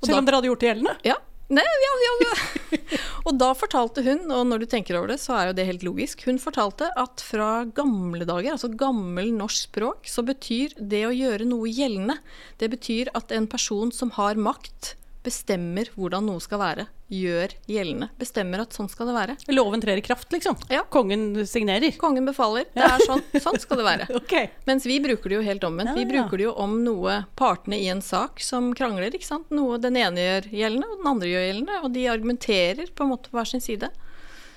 Og 0.01 0.07
Selv 0.07 0.15
da- 0.15 0.19
om 0.23 0.25
dere 0.27 0.39
hadde 0.41 0.49
gjort 0.49 0.63
det 0.65 0.71
gjeldende? 0.73 0.95
ja. 1.07 1.19
Nei, 1.53 1.63
ja, 1.83 1.93
ja, 2.01 2.37
og 3.27 3.35
da 3.37 3.51
fortalte 3.57 4.01
hun, 4.05 4.25
og 4.33 4.47
når 4.49 4.63
du 4.63 4.67
tenker 4.71 4.97
over 4.97 5.11
det, 5.11 5.19
så 5.21 5.35
er 5.37 5.49
jo 5.49 5.55
det 5.57 5.67
helt 5.67 5.85
logisk, 5.85 6.23
hun 6.25 6.39
fortalte 6.41 6.87
at 6.99 7.21
fra 7.21 7.65
gamle 7.77 8.25
dager, 8.25 8.55
altså 8.55 8.71
gammel 8.79 9.29
norsk 9.35 9.67
språk, 9.67 10.09
så 10.09 10.25
betyr 10.25 10.73
det 10.79 11.03
å 11.05 11.13
gjøre 11.13 11.45
noe 11.49 11.69
gjeldende, 11.69 12.17
det 12.61 12.71
betyr 12.73 13.11
at 13.17 13.33
en 13.35 13.49
person 13.51 13.93
som 13.93 14.13
har 14.17 14.39
makt, 14.39 14.95
bestemmer 15.23 15.89
hvordan 15.95 16.25
noe 16.27 16.41
skal 16.43 16.59
være, 16.61 16.85
gjør 17.13 17.53
gjeldende, 17.69 18.09
bestemmer 18.19 18.63
at 18.63 18.75
sånn 18.75 18.89
skal 18.91 19.09
det 19.09 19.15
være. 19.15 19.35
Loven 19.53 19.83
trer 19.83 19.99
i 19.99 20.03
kraft, 20.05 20.29
liksom? 20.33 20.57
Ja. 20.73 20.83
Kongen 20.93 21.45
signerer? 21.49 21.95
Kongen 21.99 22.27
befaler, 22.27 22.67
det 22.75 22.83
er 22.83 23.03
sånn, 23.07 23.23
sånn 23.45 23.59
skal 23.61 23.79
det 23.79 23.87
være. 23.87 24.09
okay. 24.19 24.51
Mens 24.69 24.87
vi 24.89 24.99
bruker 25.03 25.31
det 25.31 25.39
jo 25.39 25.45
helt 25.45 25.67
omvendt. 25.67 25.95
Vi 25.97 26.07
bruker 26.09 26.39
det 26.39 26.47
jo 26.47 26.55
om 26.59 26.79
noe 26.85 27.21
partene 27.39 27.79
i 27.79 27.89
en 27.93 28.03
sak 28.03 28.43
som 28.43 28.71
krangler. 28.77 29.13
ikke 29.13 29.29
sant? 29.29 29.51
Noe 29.53 29.79
den 29.81 29.99
ene 29.99 30.27
gjør 30.27 30.49
gjeldende, 30.51 30.91
og 30.91 31.01
den 31.01 31.11
andre 31.13 31.33
gjør 31.33 31.47
gjeldende. 31.47 31.81
Og 31.83 31.93
de 31.95 32.07
argumenterer 32.11 32.93
på 32.93 33.05
en 33.05 33.13
måte 33.13 33.31
på 33.31 33.39
hver 33.39 33.53
sin 33.53 33.63
side. 33.63 33.91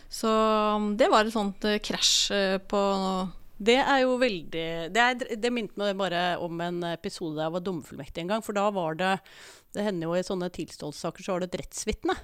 Så 0.09 0.31
um, 0.77 0.95
det 0.99 1.11
var 1.11 1.27
et 1.27 1.35
sånt 1.35 1.65
eh, 1.67 1.81
krasj 1.83 2.31
eh, 2.35 2.59
på 2.63 2.81
Det 3.59 3.79
er 3.81 4.05
jo 4.05 4.15
veldig 4.21 4.67
Det, 4.95 5.03
er, 5.03 5.35
det 5.35 5.51
minte 5.51 5.81
meg 5.81 5.97
bare 5.99 6.37
om 6.39 6.61
en 6.63 6.85
episode 6.93 7.35
da 7.35 7.49
jeg 7.49 7.57
var 7.57 7.65
dommerfullmektig 7.67 8.23
en 8.23 8.35
gang. 8.35 8.45
For 8.47 8.57
da 8.57 8.69
var 8.75 8.99
det 9.01 9.17
Det 9.77 9.85
hender 9.85 10.09
jo 10.09 10.17
i 10.17 10.25
sånne 10.25 10.49
tilståelsessaker 10.55 11.27
så 11.27 11.35
var 11.35 11.45
det 11.45 11.53
et 11.53 11.61
rettsvitne. 11.63 12.17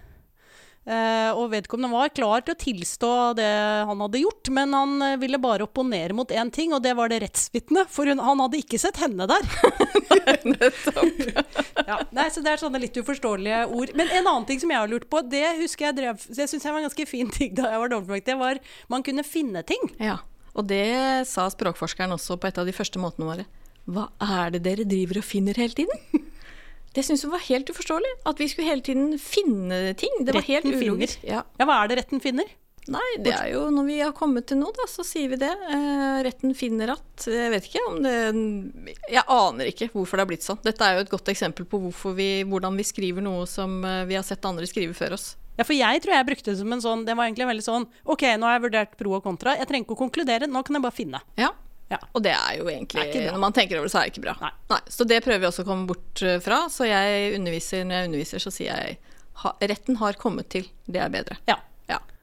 Eh, 0.83 1.31
og 1.39 1.53
vedkommende 1.53 1.95
var 1.95 2.11
klar 2.11 2.43
til 2.43 2.57
å 2.57 2.59
tilstå 2.59 3.11
det 3.39 3.51
han 3.87 4.01
hadde 4.03 4.23
gjort, 4.25 4.49
men 4.51 4.73
han 4.75 5.05
eh, 5.07 5.19
ville 5.21 5.39
bare 5.39 5.63
opponere 5.69 6.17
mot 6.17 6.33
én 6.35 6.51
ting, 6.51 6.73
og 6.75 6.83
det 6.83 6.97
var 6.99 7.13
det 7.13 7.21
rettsvitnet. 7.23 7.91
For 7.93 8.11
hun, 8.11 8.23
han 8.25 8.43
hadde 8.43 8.59
ikke 8.59 8.81
sett 8.83 8.99
henne 8.99 9.29
der. 9.31 9.47
ja, 11.91 12.01
nei, 12.11 12.27
så 12.35 12.43
det 12.43 12.51
er 12.55 12.63
sånne 12.65 12.83
litt 12.83 12.99
uforståelige 12.99 13.63
ord. 13.69 13.95
Men 13.99 14.11
en 14.11 14.27
annen 14.27 14.49
ting 14.49 14.59
som 14.63 14.75
jeg 14.75 14.83
har 14.83 14.91
lurt 14.91 15.07
på, 15.13 15.23
det 15.23 15.45
husker 15.61 15.91
jeg 15.91 15.99
drev 16.01 16.27
Det 16.27 16.49
syns 16.51 16.67
jeg 16.67 16.75
var 16.75 16.83
en 16.83 16.89
ganske 16.89 17.07
fin 17.11 17.31
ting 17.31 17.55
da 17.59 17.71
jeg 17.71 17.83
var 17.85 17.93
dommerfullmektig, 17.93 18.39
var 18.41 18.61
man 18.91 19.07
kunne 19.07 19.27
finne 19.27 19.63
ting. 19.67 19.87
Ja. 20.03 20.19
Og 20.59 20.67
det 20.69 20.85
sa 21.31 21.47
språkforskeren 21.53 22.13
også 22.17 22.37
på 22.41 22.51
et 22.51 22.59
av 22.59 22.67
de 22.69 22.75
første 22.77 23.01
måtene 23.01 23.31
våre. 23.31 23.47
Hva 23.87 24.11
er 24.23 24.53
det 24.55 24.65
dere 24.67 24.87
driver 24.87 25.23
og 25.23 25.27
finner 25.27 25.59
hele 25.59 25.75
tiden? 25.79 26.27
Det 26.93 27.05
syns 27.07 27.23
hun 27.25 27.33
var 27.33 27.45
helt 27.49 27.71
uforståelig. 27.73 28.11
At 28.29 28.41
vi 28.43 28.49
skulle 28.53 28.69
hele 28.69 28.85
tiden 28.85 29.15
finne 29.21 29.95
ting. 29.99 30.13
Det 30.27 30.35
var 30.37 30.45
Retten 30.45 30.73
finner. 30.73 30.91
ulogisk. 30.93 31.23
Ja. 31.25 31.45
Ja, 31.59 31.69
hva 31.69 31.83
er 31.85 31.93
det 31.93 32.03
retten 32.03 32.21
finner? 32.23 32.51
Nei, 32.91 33.05
det 33.23 33.31
er 33.31 33.53
jo 33.53 33.69
når 33.71 33.85
vi 33.87 33.97
har 34.03 34.11
kommet 34.17 34.49
til 34.51 34.59
noe, 34.59 34.75
da, 34.75 34.89
så 34.91 35.05
sier 35.07 35.31
vi 35.31 35.37
det. 35.39 35.53
Eh, 35.71 36.17
retten 36.27 36.51
finner 36.59 36.91
at 36.97 37.27
Jeg 37.31 37.53
vet 37.53 37.69
ikke 37.69 37.83
om 37.87 38.01
det 38.03 38.15
Jeg 39.13 39.23
aner 39.31 39.71
ikke 39.71 39.87
hvorfor 39.93 40.19
det 40.19 40.25
har 40.25 40.31
blitt 40.33 40.47
sånn. 40.47 40.59
Dette 40.67 40.83
er 40.83 40.99
jo 40.99 41.05
et 41.05 41.13
godt 41.13 41.31
eksempel 41.31 41.69
på 41.69 41.79
vi, 42.19 42.43
hvordan 42.43 42.75
vi 42.77 42.87
skriver 42.89 43.23
noe 43.23 43.47
som 43.47 43.85
eh, 43.87 44.03
vi 44.11 44.19
har 44.19 44.27
sett 44.27 44.45
andre 44.51 44.67
skrive 44.67 44.97
før 44.99 45.15
oss. 45.15 45.37
Ja, 45.61 45.67
for 45.69 45.77
jeg 45.77 46.03
tror 46.03 46.17
jeg 46.17 46.27
brukte 46.27 46.51
det 46.51 46.59
som 46.59 46.73
en 46.73 46.81
sånn 46.81 47.03
Det 47.05 47.13
var 47.13 47.29
egentlig 47.29 47.45
veldig 47.45 47.65
sånn 47.67 47.85
OK, 48.09 48.23
nå 48.41 48.49
har 48.49 48.57
jeg 48.57 48.65
vurdert 48.67 48.95
pro 48.99 49.13
og 49.19 49.23
kontra. 49.23 49.55
Jeg 49.61 49.69
trenger 49.71 49.87
ikke 49.87 49.99
å 49.99 50.03
konkludere, 50.03 50.49
nå 50.51 50.63
kan 50.67 50.79
jeg 50.79 50.83
bare 50.89 50.97
finne. 50.97 51.21
Ja. 51.39 51.53
Ja. 51.93 51.99
Og 52.17 52.25
det 52.25 52.33
er 52.33 52.59
jo 52.59 52.69
egentlig 52.73 53.03
er. 53.05 53.31
Når 53.35 53.41
man 53.43 53.57
tenker 53.57 53.79
over 53.79 53.89
det, 53.89 53.93
så 53.93 54.01
er 54.01 54.09
det 54.09 54.15
ikke 54.15 54.25
bra. 54.25 54.53
Nei. 54.73 54.81
Så 54.89 55.05
det 55.09 55.21
prøver 55.25 55.43
vi 55.43 55.49
også 55.51 55.65
å 55.65 55.69
komme 55.69 55.89
bort 55.91 56.23
eh, 56.25 56.39
fra. 56.43 56.65
Så 56.73 56.89
jeg 56.89 57.35
underviser, 57.37 57.85
når 57.89 57.99
jeg 57.99 58.11
underviser, 58.11 58.45
så 58.45 58.55
sier 58.55 58.73
jeg 58.73 59.01
retten 59.73 59.99
har 60.01 60.17
kommet 60.21 60.49
til. 60.53 60.69
Det 60.87 61.01
er 61.03 61.13
bedre. 61.13 61.37
Ja. 61.51 61.59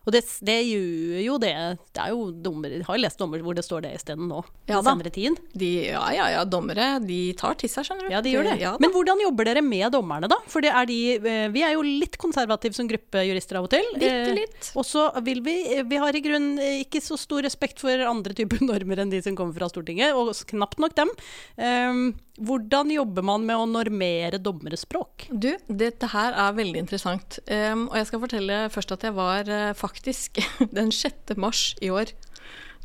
Og 0.08 0.14
det, 0.16 0.24
det 0.46 0.58
gjør 0.64 1.20
jo 1.26 1.38
det. 1.42 1.56
Det 1.96 2.02
er 2.04 2.14
jo 2.16 2.30
dommer 2.32 2.72
Jeg 2.78 2.88
har 2.88 3.02
lest 3.02 3.20
dommer 3.20 3.44
hvor 3.46 3.58
det 3.58 3.66
står 3.66 3.84
det 3.86 3.94
isteden 4.00 4.30
nå. 4.32 4.44
Ja 4.70 4.80
senere 4.86 5.12
tid. 5.14 5.38
De, 5.54 5.70
ja, 5.90 6.04
ja, 6.16 6.30
ja, 6.34 6.46
dommere 6.48 6.92
de 7.04 7.20
tar 7.38 7.58
til 7.60 7.72
seg, 7.72 7.88
skjønner 7.88 8.08
du. 8.08 8.14
Ja, 8.14 8.22
de 8.26 8.34
gjør 8.34 8.48
det. 8.48 8.56
Ja. 8.62 8.76
Men 8.82 8.94
hvordan 8.94 9.22
jobber 9.24 9.50
dere 9.50 9.64
med 9.66 9.92
dommerne, 9.94 10.30
da? 10.32 10.40
For 10.50 10.66
det 10.66 10.72
er 10.74 10.88
de 10.90 11.00
eh, 11.18 11.48
Vi 11.54 11.64
er 11.66 11.76
jo 11.76 11.84
litt 11.86 12.18
konservative 12.22 12.78
som 12.78 12.90
gruppe 12.90 13.26
jurister 13.28 13.60
av 13.60 13.68
og 13.68 13.74
til. 13.74 13.86
Bitte 13.98 14.20
Eh, 14.20 14.34
litt. 14.36 14.72
Og 14.78 14.86
så 14.88 15.08
vil 15.26 15.42
vi 15.46 15.58
Vi 15.90 16.00
har 16.02 16.16
i 16.16 16.24
grunnen 16.24 16.60
eh, 16.62 16.82
ikke 16.84 17.02
så 17.04 17.18
stor 17.20 17.44
respekt 17.46 17.82
for 17.84 18.06
andre 18.06 18.36
typer 18.38 18.64
normer 18.72 19.04
enn 19.04 19.14
de 19.14 19.22
som 19.26 19.38
kommer 19.38 19.56
fra 19.58 19.70
Stortinget, 19.72 20.16
og 20.18 20.34
knapt 20.50 20.82
nok 20.82 20.96
dem. 20.98 21.14
Ehm, 21.60 22.04
hvordan 22.40 22.92
jobber 22.94 23.26
man 23.26 23.44
med 23.48 23.60
å 23.60 23.68
normere 23.68 24.40
dommeres 24.40 24.86
språk? 24.86 25.28
Du, 25.30 25.50
dette 25.68 26.08
her 26.14 26.36
er 26.40 26.56
veldig 26.56 26.84
interessant. 26.86 27.40
Um, 27.50 27.88
og 27.90 27.98
jeg 28.00 28.08
skal 28.10 28.22
fortelle 28.24 28.60
først 28.72 28.94
at 28.96 29.04
jeg 29.10 29.16
var 29.18 29.50
eh, 29.52 29.74
faktisk 29.90 30.42
den 30.78 30.94
6. 30.96 31.36
mars 31.38 31.74
i 31.82 31.92
år. 31.94 32.14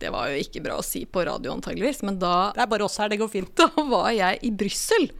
Det 0.01 0.11
var 0.11 0.33
jo 0.33 0.41
ikke 0.43 0.63
bra 0.65 0.79
å 0.81 0.85
si 0.85 1.05
på 1.07 1.23
radio 1.25 1.55
antageligvis, 1.55 2.03
men 2.03 2.19
da, 2.19 2.51
Det 2.55 2.65
er 2.65 2.71
bare 2.73 2.87
oss 2.87 2.99
her, 2.99 3.13
det 3.13 3.21
går 3.21 3.31
fint. 3.31 3.53
da 3.61 3.71
var 3.89 4.11
jeg 4.15 4.43
i 4.43 4.51
Brussel. 4.51 5.13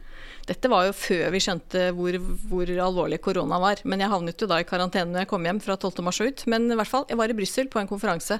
Dette 0.45 0.69
var 0.69 0.85
jo 0.85 0.93
før 0.93 1.31
vi 1.33 1.41
skjønte 1.41 1.87
hvor, 1.97 2.15
hvor 2.51 2.69
alvorlig 2.69 3.17
korona 3.23 3.57
var. 3.61 3.79
Men 3.87 4.03
jeg 4.03 4.11
havnet 4.11 4.41
jo 4.41 4.49
da 4.49 4.59
i 4.61 4.67
karantene 4.67 5.09
når 5.09 5.23
jeg 5.23 5.29
kom 5.31 5.47
hjem 5.47 5.61
fra 5.63 5.77
12. 5.79 6.03
mars 6.05 6.19
og 6.21 6.29
ut. 6.29 6.43
Men 6.51 6.67
i 6.69 6.77
hvert 6.77 6.91
fall, 6.91 7.07
jeg 7.09 7.17
var 7.17 7.31
i 7.33 7.37
Brussel 7.37 7.69
på 7.71 7.81
en 7.81 7.89
konferanse 7.89 8.37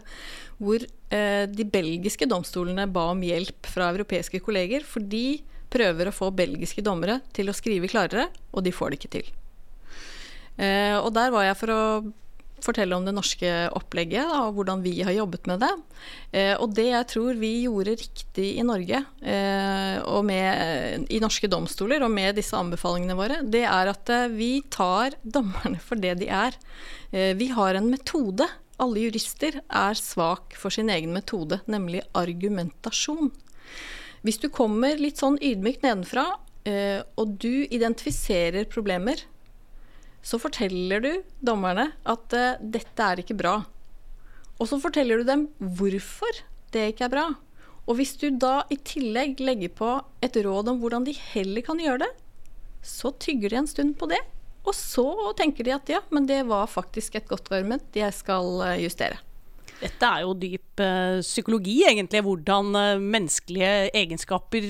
hvor 0.62 0.86
eh, 0.86 1.46
de 1.50 1.66
belgiske 1.66 2.28
domstolene 2.30 2.86
ba 2.94 3.08
om 3.16 3.24
hjelp 3.26 3.72
fra 3.72 3.90
europeiske 3.96 4.44
kolleger, 4.46 4.86
for 4.86 5.02
de 5.02 5.42
prøver 5.74 6.08
å 6.08 6.14
få 6.16 6.30
belgiske 6.36 6.84
dommere 6.86 7.20
til 7.36 7.50
å 7.50 7.58
skrive 7.58 7.90
klarere, 7.92 8.30
og 8.54 8.64
de 8.64 8.76
får 8.76 8.94
det 8.94 9.02
ikke 9.02 9.14
til. 9.18 9.34
Eh, 10.62 10.96
og 11.00 11.10
der 11.18 11.34
var 11.34 11.50
jeg 11.50 11.58
for 11.60 11.74
å 11.74 11.82
fortelle 12.66 12.98
om 12.98 13.06
det 13.06 13.14
norske 13.16 13.52
opplegget 13.78 14.28
da, 14.32 14.42
og 14.48 14.58
hvordan 14.58 14.82
vi 14.86 14.98
har 15.06 15.14
jobbet 15.16 15.48
med 15.50 15.62
det. 15.64 15.72
Eh, 16.34 16.54
og 16.58 16.74
det 16.78 16.88
jeg 16.90 17.10
tror 17.14 17.40
vi 17.40 17.52
gjorde 17.66 17.96
riktig 18.02 18.50
i 18.60 18.66
Norge, 18.66 19.04
eh, 19.22 19.96
og 20.04 20.26
med, 20.28 21.06
i 21.14 21.22
norske 21.24 21.50
domstoler, 21.52 22.04
og 22.06 22.14
med 22.14 22.38
disse 22.40 22.58
anbefalingene 22.58 23.18
våre, 23.18 23.40
det 23.44 23.64
er 23.70 23.94
at 23.94 24.12
eh, 24.14 24.28
vi 24.34 24.52
tar 24.74 25.18
dommerne 25.38 25.82
for 25.84 26.02
det 26.02 26.18
de 26.22 26.30
er. 26.34 26.58
Eh, 27.12 27.34
vi 27.38 27.52
har 27.54 27.78
en 27.78 27.92
metode. 27.94 28.50
Alle 28.82 29.06
jurister 29.06 29.62
er 29.64 29.96
svak 29.96 30.58
for 30.60 30.74
sin 30.74 30.90
egen 30.92 31.14
metode, 31.16 31.62
nemlig 31.72 32.04
argumentasjon. 32.18 33.32
Hvis 34.26 34.42
du 34.42 34.50
kommer 34.50 34.98
litt 34.98 35.22
sånn 35.22 35.38
ydmykt 35.38 35.86
nedenfra, 35.86 36.26
eh, 36.66 37.00
og 37.16 37.38
du 37.42 37.68
identifiserer 37.70 38.68
problemer, 38.72 39.22
så 40.26 40.40
forteller 40.42 41.04
du 41.04 41.12
dommerne 41.46 41.92
at 42.10 42.36
uh, 42.36 42.58
dette 42.60 43.10
er 43.12 43.22
ikke 43.22 43.38
bra. 43.38 43.60
Og 44.58 44.70
så 44.70 44.80
forteller 44.82 45.22
du 45.22 45.28
dem 45.28 45.48
hvorfor 45.60 46.42
det 46.74 46.90
ikke 46.92 47.08
er 47.08 47.14
bra. 47.14 47.26
Og 47.86 48.00
hvis 48.00 48.16
du 48.18 48.32
da 48.34 48.64
i 48.74 48.80
tillegg 48.82 49.42
legger 49.44 49.74
på 49.78 49.90
et 50.26 50.38
råd 50.42 50.72
om 50.72 50.80
hvordan 50.82 51.06
de 51.06 51.14
heller 51.34 51.66
kan 51.66 51.82
gjøre 51.82 52.02
det, 52.08 52.14
så 52.86 53.12
tygger 53.22 53.54
de 53.54 53.60
en 53.62 53.70
stund 53.70 53.94
på 54.00 54.10
det. 54.10 54.22
Og 54.66 54.74
så 54.74 55.06
tenker 55.38 55.66
de 55.66 55.76
at 55.76 55.90
ja, 55.94 56.02
men 56.10 56.26
det 56.30 56.42
var 56.50 56.66
faktisk 56.72 57.20
et 57.20 57.30
godt 57.30 57.52
argument, 57.54 57.86
jeg 57.94 58.14
skal 58.18 58.64
eh, 58.66 58.82
justere. 58.86 59.22
Dette 59.82 60.08
er 60.08 60.24
jo 60.24 60.34
dyp 60.40 60.82
uh, 60.82 61.20
psykologi, 61.24 61.76
egentlig. 61.88 62.22
Hvordan 62.26 62.72
uh, 62.76 63.02
menneskelige 63.02 63.90
egenskaper 63.96 64.66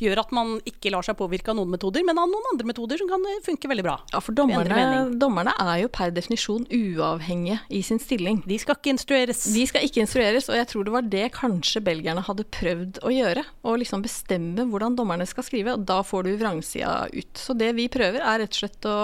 gjør 0.00 0.22
at 0.22 0.34
man 0.36 0.56
ikke 0.68 0.92
lar 0.94 1.06
seg 1.06 1.18
påvirke 1.18 1.52
av 1.52 1.58
noen 1.58 1.74
metoder, 1.74 2.04
men 2.06 2.18
av 2.20 2.30
noen 2.30 2.50
andre 2.52 2.68
metoder 2.70 3.00
som 3.00 3.10
kan 3.10 3.24
eh, 3.28 3.42
funke 3.44 3.70
veldig 3.70 3.86
bra. 3.86 3.96
Ja, 4.14 4.22
for 4.24 4.36
dommerne, 4.36 5.12
dommerne 5.20 5.54
er 5.62 5.82
jo 5.84 5.92
per 5.92 6.14
definisjon 6.16 6.66
uavhengige 6.72 7.60
i 7.68 7.82
sin 7.86 8.00
stilling. 8.02 8.42
De 8.48 8.58
skal 8.62 8.78
ikke 8.78 8.94
instrueres. 8.96 9.44
De 9.54 9.64
skal 9.68 9.86
ikke 9.86 10.04
instrueres, 10.04 10.50
og 10.50 10.58
jeg 10.58 10.70
tror 10.72 10.86
det 10.86 10.96
var 10.96 11.08
det 11.16 11.24
kanskje 11.36 11.84
belgierne 11.86 12.24
hadde 12.26 12.48
prøvd 12.56 13.02
å 13.06 13.14
gjøre. 13.14 13.46
Å 13.66 13.78
liksom 13.80 14.04
bestemme 14.04 14.68
hvordan 14.70 14.98
dommerne 14.98 15.28
skal 15.28 15.46
skrive, 15.46 15.76
og 15.76 15.88
da 15.88 16.02
får 16.06 16.26
du 16.28 16.36
vrangsida 16.40 16.98
ut. 17.12 17.34
Så 17.40 17.56
det 17.58 17.74
vi 17.76 17.90
prøver 17.92 18.22
er 18.22 18.42
rett 18.44 18.54
og 18.56 18.62
slett 18.64 18.88
å 18.90 18.98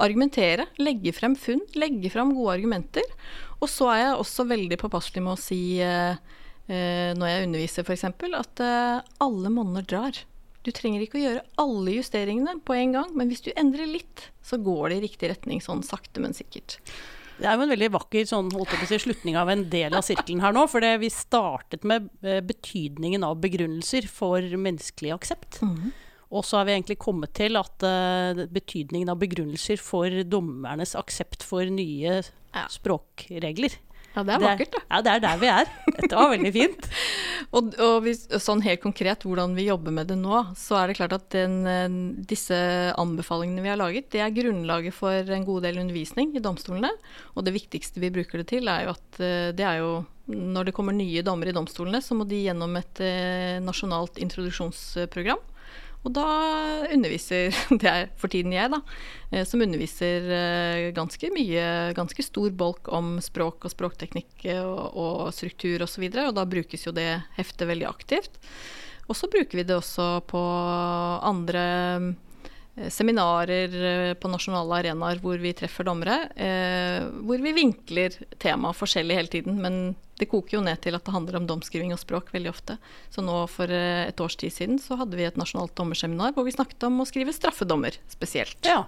argumentere, 0.00 0.66
legge 0.80 1.12
frem 1.12 1.36
funn, 1.36 1.62
legge 1.78 2.10
frem 2.12 2.32
gode 2.36 2.56
argumenter. 2.58 3.06
Og 3.60 3.68
så 3.68 3.90
er 3.92 4.02
jeg 4.02 4.18
også 4.22 4.48
veldig 4.48 4.78
påpasselig 4.80 5.22
med 5.24 5.34
å 5.34 5.40
si 5.40 5.60
eh, 5.84 6.16
eh, 6.70 7.12
når 7.16 7.30
jeg 7.30 7.46
underviser 7.48 7.86
f.eks., 7.86 8.06
at 8.40 8.64
eh, 8.64 9.14
alle 9.20 9.52
monner 9.52 9.84
drar. 9.84 10.16
Du 10.64 10.72
trenger 10.76 11.04
ikke 11.04 11.20
å 11.20 11.24
gjøre 11.24 11.46
alle 11.60 11.96
justeringene 11.96 12.58
på 12.64 12.76
en 12.76 12.98
gang, 12.98 13.14
men 13.16 13.32
hvis 13.32 13.44
du 13.44 13.50
endrer 13.54 13.88
litt, 13.88 14.26
så 14.44 14.60
går 14.60 14.90
det 14.90 14.98
i 14.98 15.06
riktig 15.06 15.32
retning, 15.32 15.62
sånn 15.64 15.84
sakte, 15.86 16.20
men 16.24 16.36
sikkert. 16.36 16.80
Det 17.40 17.48
er 17.48 17.56
jo 17.56 17.64
en 17.64 17.72
veldig 17.72 17.88
vakker 17.94 18.26
sånn, 18.28 18.50
si, 18.84 18.98
slutning 19.00 19.38
av 19.40 19.48
en 19.48 19.62
del 19.72 19.94
av 19.96 20.04
sirkelen 20.04 20.42
her 20.44 20.52
nå. 20.52 20.66
For 20.68 20.84
vi 21.00 21.08
startet 21.08 21.86
med 21.88 22.10
betydningen 22.20 23.24
av 23.24 23.38
begrunnelser 23.40 24.04
for 24.12 24.44
menneskelig 24.44 25.14
aksept. 25.16 25.62
Mm 25.64 25.72
-hmm. 25.76 25.94
Og 26.30 26.46
så 26.46 26.60
har 26.60 26.68
vi 26.68 26.76
egentlig 26.76 27.00
kommet 27.02 27.34
til 27.34 27.58
at 27.58 27.86
uh, 27.86 28.44
betydningen 28.54 29.10
av 29.10 29.18
begrunnelser 29.20 29.80
for 29.82 30.22
dommernes 30.30 30.94
aksept 30.98 31.42
for 31.46 31.66
nye 31.66 32.20
ja. 32.20 32.66
språkregler. 32.70 33.74
Ja, 34.10 34.24
det 34.26 34.34
er 34.34 34.42
vakkert, 34.42 34.72
da. 34.74 34.80
Ja, 34.88 34.98
det 35.06 35.10
er 35.12 35.20
der 35.22 35.38
vi 35.38 35.48
er. 35.52 35.68
Dette 35.94 36.16
var 36.18 36.32
veldig 36.32 36.50
fint. 36.54 36.86
og, 37.56 37.68
og 37.78 37.96
hvis, 38.02 38.24
sånn 38.42 38.62
helt 38.64 38.82
konkret 38.82 39.22
hvordan 39.26 39.54
vi 39.54 39.68
jobber 39.68 39.94
med 39.94 40.10
det 40.10 40.16
nå, 40.18 40.40
så 40.58 40.80
er 40.80 40.90
det 40.90 40.96
klart 40.98 41.14
at 41.14 41.28
den, 41.34 42.00
disse 42.30 42.58
anbefalingene 42.98 43.62
vi 43.62 43.70
har 43.70 43.78
laget, 43.78 44.10
det 44.10 44.24
er 44.24 44.34
grunnlaget 44.34 44.96
for 44.96 45.34
en 45.34 45.46
god 45.46 45.66
del 45.68 45.78
undervisning 45.84 46.34
i 46.34 46.42
domstolene. 46.42 46.90
Og 47.36 47.46
det 47.46 47.54
viktigste 47.54 48.02
vi 48.02 48.10
bruker 48.14 48.42
det 48.42 48.48
til, 48.50 48.70
er 48.70 48.88
jo 48.88 48.96
at 48.96 49.22
eh, 49.22 49.52
det 49.54 49.66
er 49.66 49.78
jo 49.84 49.92
når 50.30 50.68
det 50.68 50.74
kommer 50.76 50.94
nye 50.94 51.22
dommere 51.26 51.50
i 51.50 51.56
domstolene, 51.56 51.98
så 52.02 52.14
må 52.14 52.26
de 52.28 52.44
gjennom 52.44 52.76
et 52.78 53.00
eh, 53.02 53.62
nasjonalt 53.62 54.18
introduksjonsprogram. 54.22 55.42
Og 56.00 56.14
da 56.16 56.26
underviser 56.88 57.52
Det 57.80 57.88
er 57.88 58.08
for 58.20 58.32
tiden 58.32 58.54
jeg, 58.56 58.72
da. 58.72 58.80
Eh, 59.30 59.44
som 59.48 59.62
underviser 59.64 60.28
eh, 60.32 60.88
ganske 60.96 61.32
mye, 61.34 61.64
ganske 61.96 62.24
stor 62.24 62.50
bolk 62.56 62.88
om 62.92 63.18
språk 63.24 63.66
og 63.66 63.74
språkteknikk 63.74 64.46
eh, 64.48 64.64
og, 64.64 64.96
og 64.96 65.34
struktur 65.36 65.84
osv. 65.84 66.06
Og, 66.08 66.16
så 66.16 66.26
og 66.30 66.38
da 66.38 66.48
brukes 66.48 66.88
jo 66.88 66.96
det 66.96 67.10
heftet 67.36 67.68
veldig 67.68 67.88
aktivt. 67.90 68.40
Og 69.10 69.18
så 69.18 69.28
bruker 69.30 69.60
vi 69.60 69.66
det 69.66 69.76
også 69.76 70.20
på 70.30 70.40
andre 71.26 71.64
seminarer 72.94 74.14
på 74.22 74.28
nasjonale 74.30 74.76
arenaer 74.78 75.18
hvor 75.20 75.40
vi 75.42 75.50
treffer 75.58 75.88
dommere. 75.88 76.28
Hvor 77.26 77.42
vi 77.42 77.52
vinkler 77.56 78.14
temaet 78.38 78.78
forskjellig 78.78 79.16
hele 79.18 79.32
tiden. 79.32 79.58
Men 79.58 79.80
det 80.20 80.28
koker 80.30 80.58
jo 80.58 80.62
ned 80.64 80.80
til 80.84 80.96
at 80.96 81.04
det 81.06 81.14
handler 81.14 81.40
om 81.40 81.48
domskriving 81.48 81.94
og 81.96 82.00
språk 82.02 82.30
veldig 82.34 82.52
ofte. 82.52 82.76
Så 83.12 83.24
nå 83.24 83.42
for 83.50 83.72
et 83.72 84.20
års 84.20 84.36
tid 84.40 84.54
siden 84.54 84.80
så 84.82 84.98
hadde 85.00 85.18
vi 85.18 85.26
et 85.28 85.40
nasjonalt 85.40 85.74
dommerseminar 85.78 86.36
hvor 86.36 86.46
vi 86.46 86.54
snakket 86.54 86.88
om 86.88 87.02
å 87.02 87.08
skrive 87.08 87.34
straffedommer 87.36 87.96
spesielt. 88.12 88.60
Ja. 88.68 88.84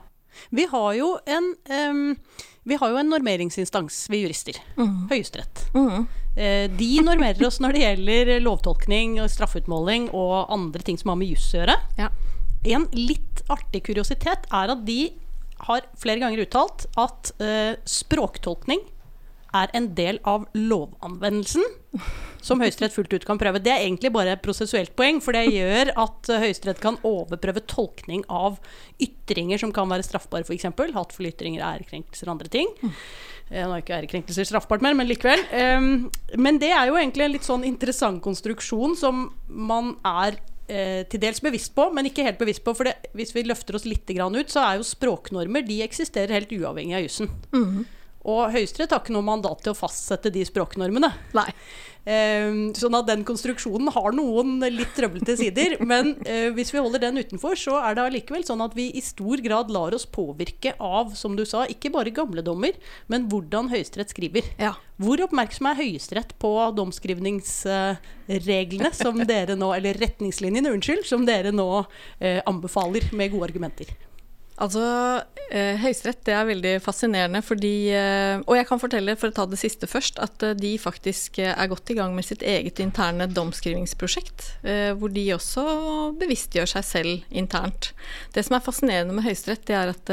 Vi 0.51 0.66
har 0.71 0.92
jo 0.97 1.18
en, 1.27 1.55
um, 1.90 2.16
vi 2.62 2.79
har 2.81 2.92
jo 2.92 3.01
en 3.01 3.11
normeringsinstans, 3.12 4.07
vi 4.11 4.23
jurister. 4.23 4.59
Mm. 4.77 5.09
Høyesterett. 5.11 5.64
Mm. 5.77 6.07
Eh, 6.37 6.71
de 6.73 6.90
normerer 7.05 7.45
oss 7.47 7.61
når 7.61 7.77
det 7.77 7.83
gjelder 7.85 8.33
lovtolkning, 8.40 9.18
og 9.21 9.31
straffeutmåling 9.33 10.09
og 10.16 10.53
andre 10.53 10.85
ting 10.87 11.01
som 11.01 11.12
har 11.12 11.21
med 11.21 11.35
juss 11.35 11.51
å 11.53 11.61
gjøre. 11.61 11.77
Ja. 12.01 12.09
En 12.77 12.87
litt 12.95 13.42
artig 13.53 13.83
kuriositet 13.88 14.47
er 14.49 14.73
at 14.73 14.87
de 14.87 15.01
har 15.66 15.85
flere 16.01 16.23
ganger 16.23 16.42
uttalt 16.42 16.87
at 16.99 17.35
uh, 17.42 17.75
språktolkning 17.87 18.81
er 19.56 19.72
en 19.76 19.88
del 19.96 20.20
av 20.28 20.46
lovanvendelsen 20.56 21.64
som 22.42 22.62
Høyesterett 22.62 22.94
fullt 22.94 23.12
ut 23.14 23.26
kan 23.28 23.38
prøve. 23.38 23.60
Det 23.62 23.70
er 23.70 23.84
egentlig 23.84 24.10
bare 24.14 24.34
et 24.34 24.42
prosessuelt 24.44 24.94
poeng, 24.98 25.20
for 25.22 25.36
det 25.36 25.44
gjør 25.52 25.92
at 25.94 26.30
uh, 26.32 26.40
Høyesterett 26.42 26.80
kan 26.82 26.98
overprøve 27.06 27.62
tolkning 27.70 28.24
av 28.32 28.58
ytringer 29.02 29.60
som 29.62 29.74
kan 29.74 29.90
være 29.92 30.06
straffbare, 30.06 30.46
f.eks. 30.48 30.66
Hatefulle 30.96 31.30
ytringer, 31.34 31.62
ærekrenkelser 31.68 32.28
og 32.28 32.36
andre 32.36 32.52
ting. 32.52 32.72
Mm. 32.82 32.96
Nå 33.52 33.74
er 33.76 33.82
ikke 33.82 33.98
ærekrenkelser 33.98 34.48
straffbart 34.48 34.82
mer, 34.84 34.96
men 34.96 35.10
likevel. 35.10 35.42
Um, 35.52 36.08
men 36.40 36.58
det 36.62 36.72
er 36.72 36.88
jo 36.88 36.96
egentlig 36.96 37.26
en 37.26 37.34
litt 37.36 37.46
sånn 37.46 37.66
interessant 37.68 38.22
konstruksjon 38.24 38.96
som 38.98 39.26
man 39.46 39.94
er 40.08 40.38
eh, 40.72 41.02
til 41.10 41.20
dels 41.22 41.42
bevisst 41.44 41.74
på, 41.76 41.90
men 41.94 42.08
ikke 42.08 42.24
helt 42.26 42.40
bevisst 42.40 42.64
på. 42.64 42.74
For 42.78 42.88
det, 42.88 43.12
hvis 43.18 43.34
vi 43.36 43.44
løfter 43.46 43.76
oss 43.76 43.86
litt 43.88 44.08
ut, 44.08 44.52
så 44.52 44.64
er 44.64 44.78
jo 44.80 44.88
språknormer 44.88 45.66
De 45.68 45.82
eksisterer 45.84 46.32
helt 46.40 46.54
uavhengig 46.56 46.96
av 46.96 47.04
jussen. 47.04 47.28
Mm. 47.52 47.82
Og 48.28 48.52
Høyesterett 48.54 48.92
har 48.94 49.00
ikke 49.02 49.14
noe 49.16 49.26
mandat 49.26 49.58
til 49.64 49.72
å 49.72 49.78
fastsette 49.78 50.30
de 50.35 50.42
språknormene. 50.46 51.11
Nei. 51.35 51.50
Uh, 52.02 52.74
sånn 52.74 52.96
at 52.98 53.06
den 53.06 53.20
konstruksjonen 53.22 53.87
har 53.94 54.11
noen 54.16 54.56
litt 54.74 54.90
trøblete 54.96 55.37
sider. 55.38 55.76
Men 55.90 56.16
uh, 56.26 56.48
hvis 56.56 56.72
vi 56.74 56.80
holder 56.82 57.00
den 57.04 57.20
utenfor, 57.22 57.54
så 57.58 57.74
er 57.82 57.94
det 57.94 58.02
allikevel 58.08 58.44
sånn 58.46 58.64
at 58.64 58.74
vi 58.78 58.85
i 58.98 59.02
stor 59.04 59.37
grad 59.44 59.70
lar 59.74 59.92
oss 59.94 60.06
påvirke 60.11 60.72
av, 60.82 61.14
som 61.18 61.37
du 61.38 61.44
sa, 61.46 61.66
ikke 61.70 61.90
bare 61.94 62.11
gamle 62.14 62.42
dommer, 62.46 62.72
men 63.11 63.28
hvordan 63.30 63.68
Høyesterett 63.72 64.11
skriver. 64.14 64.42
Ja. 64.61 64.72
Hvor 65.02 65.18
oppmerksom 65.24 65.66
er 65.70 65.78
Høyesterett 65.78 66.32
på 66.42 66.52
domskrivningsreglene 66.78 68.90
som 68.98 69.14
dere 69.32 69.54
nå, 69.58 69.68
eller 69.78 69.94
retningslinjene, 70.02 70.72
unnskyld, 70.74 71.04
som 71.06 71.20
dere 71.26 71.52
nå 71.54 71.70
uh, 71.87 72.40
anbefaler 72.50 73.04
med 73.14 73.30
gode 73.35 73.46
argumenter? 73.50 73.88
Altså, 74.62 74.83
eh, 75.51 75.75
Høyesterett 75.83 76.20
det 76.29 76.35
er 76.37 76.46
veldig 76.46 76.72
fascinerende 76.85 77.40
fordi 77.42 77.90
eh, 77.96 78.38
Og 78.46 78.55
jeg 78.55 78.68
kan 78.68 78.81
fortelle, 78.83 79.16
for 79.18 79.33
å 79.33 79.35
ta 79.35 79.46
det 79.51 79.59
siste 79.59 79.88
først, 79.90 80.20
at 80.22 80.44
eh, 80.46 80.55
de 80.59 80.77
faktisk 80.79 81.40
er 81.42 81.70
godt 81.70 81.90
i 81.90 81.96
gang 81.98 82.14
med 82.14 82.27
sitt 82.29 82.44
eget 82.46 82.79
interne 82.83 83.27
domskrivingsprosjekt. 83.33 84.46
Hvor 84.98 85.11
de 85.12 85.25
også 85.35 85.64
bevisstgjør 86.20 86.70
seg 86.77 86.87
selv 86.87 87.35
internt. 87.42 87.90
Det 88.35 88.44
som 88.46 88.57
er 88.57 88.64
fascinerende 88.64 89.16
med 89.16 89.27
Høyesterett, 89.27 89.64
det 89.66 89.77
er 89.79 89.92
at 89.92 90.12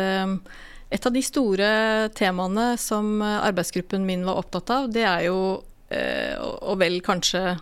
et 0.90 1.06
av 1.06 1.14
de 1.14 1.22
store 1.22 1.70
temaene 2.18 2.72
som 2.82 3.22
arbeidsgruppen 3.22 4.08
min 4.08 4.26
var 4.26 4.40
opptatt 4.42 4.72
av, 4.74 4.90
det 4.94 5.06
er 5.06 5.28
jo, 5.28 5.38
og 5.60 6.80
vel 6.82 6.98
kanskje 7.06 7.60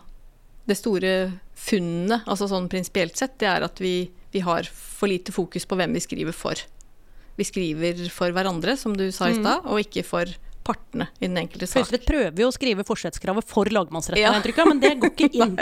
det 0.67 0.77
store 0.79 1.13
funnet, 1.57 2.23
altså 2.27 2.47
sånn 2.51 2.69
prinsipielt 2.71 3.19
sett, 3.19 3.35
det 3.41 3.51
er 3.51 3.67
at 3.67 3.81
vi, 3.83 4.09
vi 4.31 4.43
har 4.45 4.67
for 4.71 5.11
lite 5.11 5.35
fokus 5.35 5.67
på 5.67 5.79
hvem 5.79 5.95
vi 5.97 6.03
skriver 6.03 6.35
for 6.35 6.63
vi 7.37 7.45
skriver 7.47 8.03
for 8.13 8.33
hverandre, 8.35 8.75
som 8.79 8.95
du 8.97 9.07
sa 9.13 9.29
i 9.29 9.37
mm. 9.37 9.41
stad, 9.41 9.63
mm. 9.63 9.71
og 9.71 9.85
ikke 9.85 10.05
for 10.07 10.35
partene 10.67 11.07
i 11.19 11.27
den 11.29 11.37
enkelte 11.39 11.67
sak. 11.69 11.79
Høyesterett 11.79 12.07
prøver 12.07 12.41
jo 12.43 12.49
å 12.49 12.55
skrive 12.55 12.83
forsettskravet 12.87 13.47
for 13.47 13.69
lagmannsretten, 13.71 14.23
ja. 14.23 14.33
inntrykk 14.35 14.61
men 14.67 14.81
det 14.83 14.93
går 14.99 15.13
ikke 15.13 15.29
inn. 15.45 15.55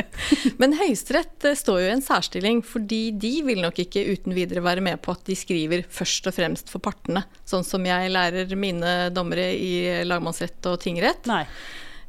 men 0.61 0.75
Høyesterett 0.79 1.49
eh, 1.51 1.57
står 1.59 1.83
jo 1.83 1.91
i 1.91 1.93
en 1.93 2.03
særstilling, 2.05 2.63
fordi 2.65 3.01
de 3.21 3.33
vil 3.45 3.61
nok 3.65 3.83
ikke 3.85 4.05
uten 4.09 4.35
videre 4.37 4.65
være 4.65 4.83
med 4.85 5.01
på 5.05 5.13
at 5.15 5.25
de 5.29 5.37
skriver 5.37 5.85
først 5.93 6.31
og 6.31 6.37
fremst 6.39 6.73
for 6.73 6.83
partene, 6.83 7.25
sånn 7.47 7.65
som 7.67 7.85
jeg 7.85 8.13
lærer 8.13 8.57
mine 8.59 8.95
dommere 9.15 9.51
i 9.53 10.03
lagmannsrett 10.07 10.71
og 10.71 10.79
tingrett. 10.83 11.29
Nei. 11.29 11.43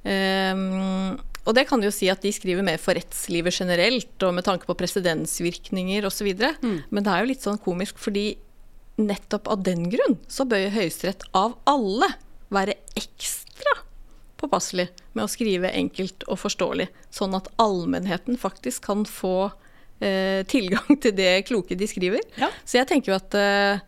Um, 0.07 1.17
og 1.47 1.55
det 1.55 1.67
kan 1.69 1.83
jo 1.83 1.93
si 1.95 2.09
at 2.11 2.23
de 2.25 2.33
skriver 2.35 2.65
mer 2.67 2.81
for 2.83 2.99
rettslivet 2.99 3.55
generelt, 3.55 4.17
og 4.27 4.35
med 4.35 4.47
tanke 4.47 4.67
på 4.67 4.75
presedensvirkninger 4.79 6.07
osv. 6.09 6.33
Mm. 6.35 6.81
Men 6.91 7.07
det 7.07 7.13
er 7.13 7.23
jo 7.23 7.31
litt 7.31 7.47
sånn 7.47 7.61
komisk, 7.63 8.01
fordi 8.03 8.33
nettopp 8.97 9.49
av 9.53 9.63
den 9.67 9.89
grunn 9.93 10.17
så 10.29 10.47
bør 10.49 10.71
Høyesterett 10.75 11.27
av 11.37 11.57
alle 11.69 12.09
være 12.53 12.77
ekstra 12.97 13.75
påpasselig 14.41 14.89
med 15.17 15.25
å 15.25 15.31
skrive 15.31 15.73
enkelt 15.73 16.27
og 16.29 16.41
forståelig, 16.43 16.89
sånn 17.15 17.37
at 17.39 17.49
allmennheten 17.63 18.37
faktisk 18.41 18.85
kan 18.89 19.07
få 19.09 19.51
eh, 20.01 20.43
tilgang 20.49 20.99
til 21.03 21.15
det 21.17 21.47
kloke 21.49 21.79
de 21.79 21.89
skriver. 21.89 22.25
Ja. 22.41 22.51
Så 22.65 22.81
jeg 22.81 22.91
tenker 22.91 23.13
jo 23.13 23.19
at 23.19 23.37
eh, 23.41 23.81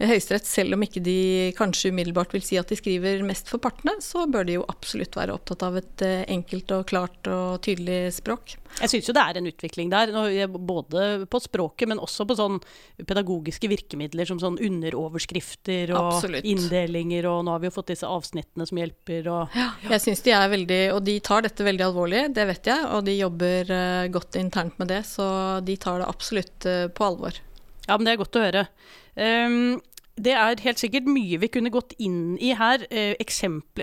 Høyesterett, 0.00 0.46
selv 0.48 0.74
om 0.76 0.82
ikke 0.82 1.02
de 1.04 1.52
kanskje 1.54 1.92
umiddelbart 1.92 2.32
vil 2.34 2.42
si 2.44 2.56
at 2.58 2.70
de 2.70 2.78
skriver 2.78 3.22
mest 3.26 3.50
for 3.50 3.62
partene, 3.62 3.94
så 4.02 4.24
bør 4.30 4.46
de 4.48 4.56
jo 4.56 4.64
absolutt 4.70 5.14
være 5.18 5.36
opptatt 5.36 5.62
av 5.66 5.76
et 5.78 6.04
eh, 6.06 6.24
enkelt 6.32 6.72
og 6.74 6.86
klart 6.90 7.28
og 7.30 7.60
tydelig 7.62 8.14
språk. 8.16 8.56
Jeg 8.80 8.90
syns 8.90 9.10
jo 9.10 9.14
det 9.14 9.22
er 9.22 9.38
en 9.38 9.50
utvikling 9.50 9.92
der, 9.92 10.14
både 10.48 11.26
på 11.30 11.42
språket, 11.44 11.90
men 11.92 12.00
også 12.02 12.26
på 12.26 12.38
sånn 12.38 12.58
pedagogiske 13.04 13.68
virkemidler 13.70 14.26
som 14.28 14.40
sånn 14.42 14.58
underoverskrifter 14.64 15.92
og 15.94 16.16
absolutt. 16.16 16.48
inndelinger, 16.48 17.28
og 17.30 17.44
nå 17.46 17.54
har 17.54 17.62
vi 17.62 17.70
jo 17.70 17.76
fått 17.76 17.92
disse 17.92 18.08
avsnittene 18.08 18.66
som 18.68 18.80
hjelper 18.80 19.28
og 19.30 19.56
ja, 19.58 19.68
Jeg 19.92 20.06
syns 20.06 20.24
de 20.24 20.32
er 20.34 20.48
veldig 20.52 20.80
Og 20.96 21.02
de 21.04 21.14
tar 21.24 21.44
dette 21.44 21.66
veldig 21.66 21.84
alvorlig, 21.90 22.26
det 22.34 22.48
vet 22.48 22.72
jeg, 22.72 22.88
og 22.90 23.04
de 23.06 23.18
jobber 23.18 23.70
uh, 23.70 24.10
godt 24.12 24.40
internt 24.40 24.80
med 24.80 24.90
det, 24.90 25.02
så 25.06 25.26
de 25.62 25.76
tar 25.76 26.02
det 26.02 26.10
absolutt 26.10 26.70
på 26.96 27.06
alvor. 27.06 27.36
Ja, 27.92 27.98
men 28.00 28.08
det 28.08 28.14
er 28.14 28.22
godt 28.22 28.38
å 28.40 28.44
høre. 28.46 28.66
Um, 29.12 29.74
det 30.20 30.32
er 30.36 30.60
helt 30.64 30.80
sikkert 30.80 31.08
mye 31.08 31.38
vi 31.40 31.48
kunne 31.52 31.72
gått 31.72 31.94
inn 32.00 32.38
i 32.40 32.52
her. 32.56 32.84
Eh, 32.92 33.16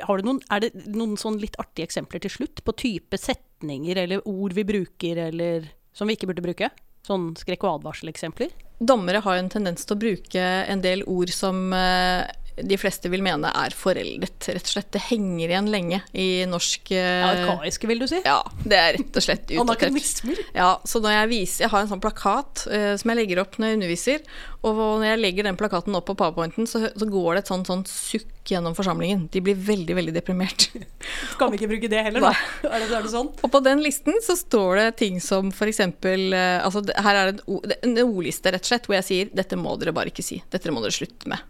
har 0.05 0.17
du 0.17 0.25
noen, 0.25 0.41
er 0.49 0.65
det 0.65 0.71
noen 0.89 1.17
sånn 1.17 1.39
litt 1.41 1.57
artige 1.61 1.87
eksempler 1.89 2.21
til 2.21 2.33
slutt 2.33 2.63
på 2.65 2.75
type 2.77 3.17
setninger 3.17 3.97
eller 3.97 4.25
ord 4.29 4.53
vi 4.57 4.65
bruker, 4.65 5.21
eller 5.29 5.69
som 5.93 6.09
vi 6.09 6.17
ikke 6.17 6.29
burde 6.29 6.45
bruke? 6.45 6.69
Sånn 7.05 7.31
skrekk- 7.37 7.65
og 7.65 7.79
advarseleksempler? 7.79 8.53
Dommere 8.79 9.21
har 9.25 9.39
en 9.39 9.49
tendens 9.49 9.85
til 9.85 9.97
å 9.97 10.01
bruke 10.01 10.43
en 10.69 10.81
del 10.85 11.03
ord 11.09 11.33
som 11.33 11.73
eh, 11.73 12.25
de 12.65 12.77
fleste 12.79 13.11
vil 13.11 13.23
mene 13.25 13.51
er 13.55 13.75
foreldet, 13.75 14.49
rett 14.49 14.65
og 14.65 14.73
slett. 14.73 14.91
Det 14.95 15.03
henger 15.09 15.51
igjen 15.51 15.71
lenge 15.71 16.01
i 16.13 16.27
norsk 16.49 16.93
ja, 16.95 17.31
Arkaiske, 17.31 17.89
vil 17.89 18.03
du 18.03 18.07
si? 18.09 18.21
Ja, 18.25 18.39
det 18.63 18.79
er 18.79 18.97
rett 18.99 19.19
og 19.19 19.25
slett 19.25 19.51
utdatert. 19.55 20.23
Ja, 20.55 20.71
så 20.87 21.01
når 21.03 21.15
jeg 21.15 21.31
viser 21.33 21.65
Jeg 21.65 21.73
har 21.73 21.83
en 21.83 21.91
sånn 21.91 22.03
plakat 22.03 22.65
uh, 22.71 22.93
som 22.99 23.11
jeg 23.11 23.21
legger 23.21 23.43
opp 23.43 23.59
når 23.59 23.71
jeg 23.71 23.79
underviser, 23.79 24.25
og 24.67 24.75
når 24.75 25.05
jeg 25.07 25.19
legger 25.21 25.47
den 25.47 25.57
plakaten 25.59 25.95
opp 25.95 26.09
på 26.09 26.17
powerpointen, 26.19 26.67
så, 26.67 26.81
så 26.91 27.07
går 27.07 27.37
det 27.37 27.43
et 27.45 27.51
sånn, 27.51 27.63
sånn 27.67 27.85
sukk 27.87 28.51
gjennom 28.51 28.75
forsamlingen. 28.75 29.27
De 29.31 29.41
blir 29.43 29.55
veldig, 29.55 29.95
veldig 29.95 30.15
deprimert. 30.15 30.67
Kan 31.39 31.53
vi 31.53 31.59
ikke 31.59 31.69
bruke 31.71 31.91
det 31.91 32.01
heller, 32.09 32.27
da? 32.27 32.33
Er 32.69 32.83
det, 32.83 32.89
er 32.91 33.05
det 33.05 33.13
sånn? 33.13 33.31
Og 33.39 33.53
på 33.53 33.61
den 33.63 33.83
listen 33.85 34.19
så 34.25 34.35
står 34.37 34.81
det 34.81 34.87
ting 34.99 35.21
som 35.23 35.53
eksempel 35.53 36.33
eh, 36.35 36.57
altså, 36.65 36.83
Her 37.05 37.21
er 37.21 37.31
det 37.31 37.79
en 37.85 37.95
ordliste, 38.03 38.51
rett 38.51 38.65
og 38.65 38.71
slett, 38.73 38.89
hvor 38.89 38.99
jeg 38.99 39.07
sier 39.07 39.31
dette 39.35 39.59
må 39.59 39.77
dere 39.79 39.95
bare 39.95 40.11
ikke 40.11 40.25
si. 40.25 40.41
Dette 40.51 40.73
må 40.75 40.83
dere 40.83 40.95
slutte 40.95 41.31
med. 41.31 41.45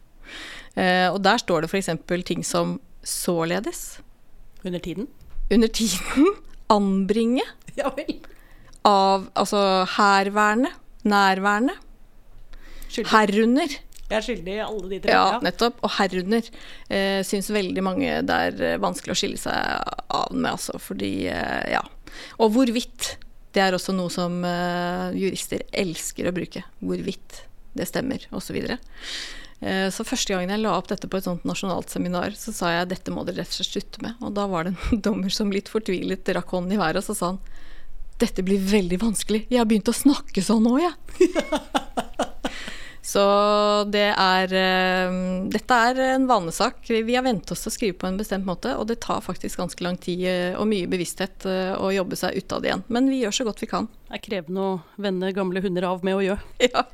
Eh, 0.78 1.08
og 1.12 1.22
der 1.26 1.38
står 1.42 1.66
det 1.66 1.72
eksempel 1.80 2.24
ting 2.24 2.44
som 2.46 2.80
således, 3.04 4.00
Under 4.66 4.80
tiden? 4.80 5.08
under 5.52 5.68
tiden, 5.68 6.28
anbringe, 6.70 7.42
Ja 7.78 7.90
vel. 7.96 8.20
av 8.86 9.30
Altså 9.36 9.86
herværende, 9.98 10.70
nærværende, 11.04 11.74
Skyldig. 12.90 13.10
herunder. 13.12 13.78
Jeg 14.10 14.18
er 14.18 14.22
skyldig 14.26 14.54
i 14.56 14.60
alle 14.66 14.90
de 14.90 15.00
tre. 15.04 15.12
Ja, 15.14 15.40
nettopp. 15.46 15.76
Og 15.86 15.92
herunder 16.00 16.42
eh, 16.90 17.22
syns 17.24 17.50
veldig 17.54 17.84
mange 17.86 18.22
det 18.26 18.38
er 18.50 18.62
eh, 18.74 18.80
vanskelig 18.82 19.14
å 19.14 19.18
skille 19.20 19.38
seg 19.38 19.54
av 20.10 20.32
med, 20.34 20.50
altså. 20.56 20.80
Fordi, 20.82 21.28
eh, 21.30 21.72
ja. 21.76 21.84
Og 22.40 22.52
hvorvidt. 22.56 23.16
Det 23.54 23.62
er 23.64 23.74
også 23.74 23.94
noe 23.98 24.10
som 24.14 24.44
eh, 24.46 25.14
jurister 25.18 25.64
elsker 25.74 26.28
å 26.30 26.34
bruke. 26.34 26.62
Hvorvidt 26.86 27.40
det 27.78 27.88
stemmer, 27.90 28.26
osv. 28.34 28.60
Eh, 29.60 29.88
så 29.92 30.06
første 30.08 30.34
gangen 30.34 30.54
jeg 30.54 30.64
la 30.64 30.76
opp 30.78 30.88
dette 30.92 31.10
på 31.12 31.20
et 31.20 31.28
sånt 31.28 31.48
nasjonalt 31.48 31.92
seminar, 31.92 32.36
så 32.40 32.54
sa 32.56 32.72
jeg 32.74 32.92
dette 32.94 33.12
må 33.12 33.26
dere 33.28 33.42
rett 33.44 33.52
og 33.52 33.60
slett 33.60 33.74
slutte 33.76 34.04
med. 34.06 34.20
Og 34.24 34.36
da 34.38 34.48
var 34.52 34.68
det 34.68 34.76
en 34.76 35.02
dommer 35.08 35.34
som 35.34 35.52
litt 35.54 35.72
fortvilet 35.72 36.36
rakk 36.38 36.56
hånden 36.56 36.78
i 36.78 36.82
været, 36.82 37.02
og 37.02 37.10
så 37.10 37.18
sa 37.18 37.34
han 37.34 37.42
dette 38.20 38.44
blir 38.44 38.60
veldig 38.60 38.98
vanskelig. 39.00 39.46
Jeg 39.48 39.62
har 39.62 39.68
begynt 39.68 39.88
å 39.88 39.96
snakke 39.96 40.44
sånn 40.44 40.66
nå, 40.66 40.76
jeg. 40.84 40.96
Så 43.10 43.22
det 43.90 44.10
er 44.12 44.52
eh, 44.54 45.14
Dette 45.50 45.78
er 45.88 46.02
en 46.12 46.28
vanesak. 46.30 46.84
Vi 46.92 47.16
har 47.16 47.24
vent 47.26 47.50
oss 47.50 47.64
til 47.64 47.72
å 47.72 47.74
skrive 47.74 47.98
på 47.98 48.10
en 48.10 48.20
bestemt 48.20 48.46
måte, 48.46 48.76
og 48.78 48.86
det 48.92 49.00
tar 49.06 49.24
faktisk 49.26 49.64
ganske 49.64 49.86
lang 49.88 49.98
tid 50.04 50.26
eh, 50.30 50.60
og 50.60 50.68
mye 50.70 50.90
bevissthet 50.92 51.48
å 51.80 51.90
jobbe 51.96 52.20
seg 52.20 52.38
ut 52.38 52.54
av 52.54 52.62
det 52.62 52.70
igjen. 52.74 52.86
Men 52.92 53.10
vi 53.10 53.24
gjør 53.24 53.40
så 53.40 53.48
godt 53.48 53.64
vi 53.64 53.72
kan. 53.72 53.88
Det 54.12 54.20
er 54.20 54.26
krevende 54.28 54.68
å 54.68 54.78
vende 55.00 55.32
gamle 55.34 55.64
hunder 55.64 55.90
av 55.90 56.06
med 56.06 56.20
å 56.20 56.24
gjøre. 56.28 56.44
Ja. 56.70 56.86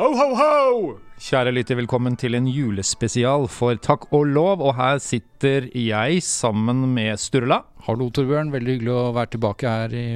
Ho, 0.00 0.06
ho, 0.16 0.28
ho! 0.32 0.92
Kjære 1.20 1.50
lytter, 1.52 1.76
velkommen 1.76 2.14
til 2.16 2.32
en 2.38 2.46
julespesial 2.48 3.42
for 3.52 3.76
Takk 3.84 4.06
og 4.16 4.30
lov. 4.32 4.62
Og 4.64 4.72
her 4.78 4.96
sitter 5.04 5.66
jeg 5.76 6.22
sammen 6.24 6.86
med 6.94 7.20
Sturla. 7.20 7.58
Hallo 7.84 8.06
Torbjørn, 8.08 8.48
veldig 8.54 8.78
hyggelig 8.78 8.94
å 8.94 9.02
være 9.12 9.34
tilbake 9.34 9.74
her 9.74 9.92
i 9.92 10.06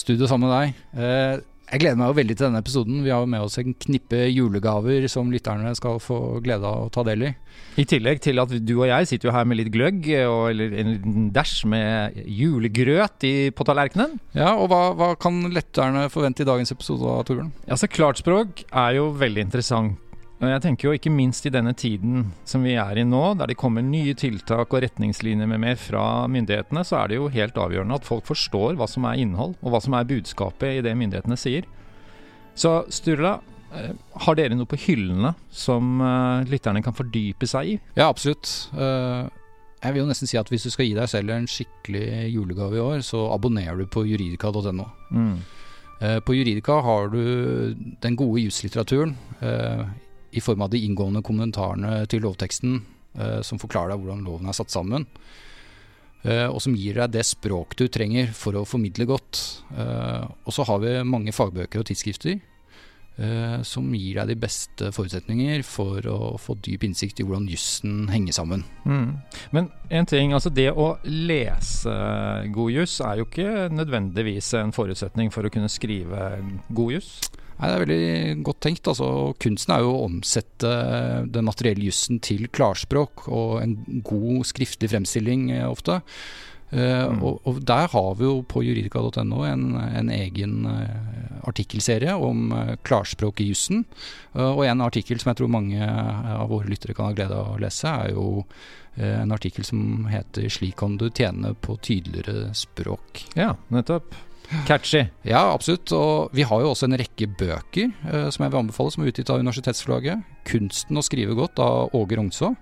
studio 0.00 0.24
sammen 0.30 0.48
med 0.48 0.56
deg. 0.56 0.80
Eh, 1.04 1.44
jeg 1.70 1.82
gleder 1.84 1.98
meg 2.00 2.10
jo 2.10 2.16
veldig 2.18 2.34
til 2.36 2.46
denne 2.48 2.60
episoden. 2.64 3.02
Vi 3.04 3.12
har 3.12 3.22
jo 3.22 3.30
med 3.30 3.44
oss 3.46 3.58
en 3.60 3.76
knippe 3.78 4.24
julegaver 4.32 5.06
som 5.12 5.30
lytterne 5.30 5.70
skal 5.78 6.00
få 6.02 6.40
glede 6.42 6.66
av 6.66 6.88
å 6.88 6.90
ta 6.92 7.04
del 7.06 7.28
i. 7.28 7.30
I 7.78 7.86
tillegg 7.86 8.18
til 8.24 8.42
at 8.42 8.50
du 8.50 8.72
og 8.74 8.88
jeg 8.90 9.06
sitter 9.06 9.30
jo 9.30 9.34
her 9.36 9.46
med 9.46 9.60
litt 9.60 9.70
gløgg, 9.72 10.02
og, 10.26 10.42
eller 10.50 10.74
en 10.82 10.92
liten 10.96 11.30
dæsj 11.34 11.54
med 11.70 12.18
julegrøt 12.26 13.26
i, 13.28 13.34
på 13.54 13.66
tallerkenen. 13.68 14.18
Ja, 14.34 14.56
og 14.56 14.70
hva, 14.72 14.82
hva 14.98 15.12
kan 15.20 15.44
lytterne 15.54 16.08
forvente 16.12 16.42
i 16.42 16.48
dagens 16.48 16.74
episode 16.74 17.06
av 17.06 17.22
Torbjørn? 17.28 17.54
Altså, 17.70 17.90
Klartspråk 17.90 18.66
er 18.66 18.98
jo 18.98 19.10
veldig 19.20 19.46
interessant. 19.46 19.98
Og 20.40 20.48
jeg 20.48 20.62
tenker 20.64 20.88
jo 20.88 20.96
ikke 20.96 21.12
minst 21.12 21.44
i 21.44 21.52
denne 21.52 21.74
tiden 21.76 22.30
som 22.48 22.62
vi 22.64 22.72
er 22.80 22.96
i 22.96 23.04
nå, 23.04 23.20
der 23.36 23.50
det 23.50 23.58
kommer 23.60 23.84
nye 23.84 24.14
tiltak 24.16 24.72
og 24.72 24.80
retningslinjer 24.86 25.48
med 25.50 25.60
mer 25.60 25.76
fra 25.76 26.24
myndighetene, 26.32 26.84
så 26.86 27.02
er 27.02 27.10
det 27.10 27.18
jo 27.18 27.28
helt 27.34 27.60
avgjørende 27.60 27.98
at 28.00 28.08
folk 28.08 28.24
forstår 28.28 28.78
hva 28.80 28.88
som 28.88 29.04
er 29.10 29.20
innhold, 29.20 29.58
og 29.60 29.74
hva 29.74 29.82
som 29.84 29.98
er 29.98 30.08
budskapet 30.08 30.78
i 30.78 30.86
det 30.86 30.96
myndighetene 30.96 31.36
sier. 31.40 31.68
Så 32.56 32.72
Sturla, 32.88 33.36
eh, 33.76 33.92
har 34.24 34.40
dere 34.40 34.56
noe 34.56 34.68
på 34.68 34.80
hyllene 34.80 35.34
som 35.52 36.00
eh, 36.00 36.48
lytterne 36.48 36.80
kan 36.88 36.96
fordype 36.96 37.48
seg 37.48 37.74
i? 37.74 37.78
Ja, 38.00 38.08
absolutt. 38.08 38.48
Eh, 38.72 39.28
jeg 39.84 39.92
vil 39.92 40.06
jo 40.06 40.08
nesten 40.08 40.28
si 40.28 40.40
at 40.40 40.48
hvis 40.48 40.64
du 40.64 40.72
skal 40.72 40.88
gi 40.88 40.96
deg 40.96 41.08
selv 41.08 41.36
en 41.36 41.48
skikkelig 41.48 42.30
julegave 42.32 42.80
i 42.80 42.84
år, 42.84 43.04
så 43.04 43.28
abonnerer 43.36 43.76
du 43.76 43.88
på 43.92 44.08
juridika.no. 44.08 44.88
Mm. 45.12 45.40
På 46.24 46.32
Juridika 46.32 46.78
har 46.80 47.10
du 47.12 47.74
den 48.00 48.14
gode 48.16 48.40
juslitteraturen 48.40 49.10
i 50.30 50.40
form 50.40 50.62
av 50.62 50.70
de 50.70 50.80
inngående 50.86 51.22
kommentarene 51.26 52.04
til 52.10 52.24
lovteksten 52.24 52.80
eh, 53.18 53.40
som 53.46 53.60
forklarer 53.60 53.94
deg 53.94 54.02
hvordan 54.02 54.26
loven 54.26 54.50
er 54.50 54.56
satt 54.56 54.72
sammen. 54.72 55.06
eh, 56.22 56.46
og 56.46 56.60
som 56.62 56.76
gir 56.76 57.00
deg 57.00 57.16
det 57.16 57.26
språk 57.26 57.76
du 57.80 57.88
trenger 57.88 58.30
for 58.36 58.58
å 58.58 58.66
formidle 58.68 59.08
godt. 59.10 59.42
Eh, 59.74 60.28
og 60.44 60.54
så 60.54 60.66
har 60.68 60.80
vi 60.84 61.00
mange 61.02 61.34
fagbøker 61.34 61.82
og 61.82 61.90
tidsskrifter 61.90 62.40
som 63.68 63.90
gir 63.92 64.16
deg 64.16 64.30
de 64.30 64.34
beste 64.40 64.86
forutsetninger 64.96 65.60
for 65.66 66.06
å 66.08 66.38
få 66.40 66.54
dyp 66.64 66.86
innsikt 66.86 67.18
i 67.20 67.24
hvordan 67.26 67.50
jussen 67.52 68.06
henger 68.08 68.32
sammen. 68.32 68.62
Mm. 68.88 69.10
Men 69.52 69.66
en 69.92 70.08
ting, 70.08 70.32
altså 70.32 70.48
det 70.48 70.70
å 70.72 70.94
lese 71.04 71.92
god 72.54 72.72
juss 72.72 72.94
er 73.04 73.20
jo 73.20 73.26
ikke 73.28 73.66
nødvendigvis 73.74 74.54
en 74.62 74.72
forutsetning 74.72 75.28
for 75.34 75.44
å 75.44 75.52
kunne 75.52 75.68
skrive 75.68 76.30
god 76.72 76.96
juss. 76.96 77.10
Nei, 77.60 77.68
Det 77.68 77.76
er 77.76 77.82
veldig 77.84 78.42
godt 78.46 78.60
tenkt. 78.64 78.88
altså 78.88 79.34
Kunsten 79.38 79.74
er 79.76 79.82
jo 79.84 79.90
å 79.92 80.04
omsette 80.06 80.70
den 81.28 81.44
materielle 81.44 81.84
jussen 81.90 82.20
til 82.24 82.48
klarspråk 82.48 83.26
og 83.28 83.58
en 83.62 83.74
god 84.02 84.46
skriftlig 84.48 84.88
fremstilling 84.94 85.50
eh, 85.52 85.66
ofte. 85.68 86.00
Eh, 86.72 87.08
Mm. 87.10 87.22
og, 87.26 87.40
og 87.50 87.56
der 87.66 87.88
har 87.90 88.14
vi 88.14 88.24
jo 88.24 88.42
på 88.46 88.62
juridika.no 88.62 89.40
en, 89.42 89.74
en 89.74 90.08
egen 90.14 90.66
uh, 90.70 91.48
artikkelserie 91.50 92.14
om 92.14 92.52
uh, 92.54 92.76
klarspråk 92.86 93.40
i 93.42 93.48
jussen. 93.48 93.84
Eh, 94.36 94.46
og 94.54 94.62
en 94.64 94.80
artikkel 94.80 95.18
som 95.18 95.32
jeg 95.32 95.40
tror 95.40 95.50
mange 95.50 95.82
eh, 95.82 96.30
av 96.36 96.46
våre 96.48 96.70
lyttere 96.70 96.94
kan 96.94 97.10
ha 97.10 97.16
glede 97.16 97.34
av 97.34 97.56
å 97.56 97.58
lese, 97.58 97.90
er 97.90 98.12
jo 98.14 98.44
eh, 98.94 99.18
en 99.24 99.32
artikkel 99.34 99.66
som 99.66 100.06
heter 100.06 100.46
'Slik 100.48 100.76
kan 100.76 100.96
du 100.96 101.10
tjene 101.10 101.56
på 101.58 101.74
tydeligere 101.82 102.54
språk'. 102.54 103.26
Ja, 103.34 103.56
nettopp. 103.74 104.14
Catchy. 104.66 105.04
Ja, 105.26 105.44
absolutt. 105.52 105.92
Og 105.96 106.32
vi 106.36 106.46
har 106.46 106.62
jo 106.62 106.72
også 106.72 106.88
en 106.88 106.98
rekke 106.98 107.28
bøker 107.38 107.90
eh, 107.90 108.26
som 108.32 108.44
jeg 108.44 108.52
vil 108.52 108.62
anbefale, 108.64 108.94
som 108.94 109.04
er 109.04 109.12
utgitt 109.12 109.30
av 109.30 109.42
Universitetsforlaget. 109.42 110.24
'Kunsten 110.48 110.98
å 110.98 111.04
skrive 111.06 111.36
godt' 111.38 111.62
av 111.62 111.94
Åge 111.94 112.18
Rognså. 112.18 112.54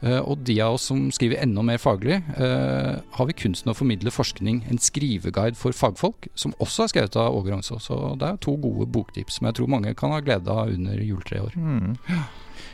Eh, 0.00 0.16
og 0.18 0.40
de 0.48 0.56
av 0.64 0.78
oss 0.78 0.86
som 0.88 1.10
skriver 1.12 1.42
enda 1.42 1.62
mer 1.66 1.80
faglig, 1.80 2.22
eh, 2.40 3.00
har 3.16 3.26
vi 3.26 3.36
'Kunsten 3.36 3.72
å 3.72 3.76
formidle 3.76 4.10
forskning', 4.10 4.64
en 4.70 4.78
skriveguide 4.78 5.56
for 5.56 5.72
fagfolk, 5.72 6.28
som 6.34 6.54
også 6.58 6.84
er 6.84 6.88
skrevet 6.88 7.16
av 7.16 7.34
Åge 7.34 7.52
Rognså. 7.52 7.76
Så 7.80 8.18
det 8.18 8.28
er 8.28 8.36
to 8.36 8.56
gode 8.56 8.90
boktips 8.90 9.38
som 9.38 9.46
jeg 9.46 9.54
tror 9.54 9.68
mange 9.68 9.94
kan 9.94 10.10
ha 10.10 10.20
glede 10.20 10.48
av 10.48 10.68
under 10.68 10.96
juletreet 10.96 11.40
i 11.40 11.46
år. 11.46 11.52
Mm. 11.56 11.98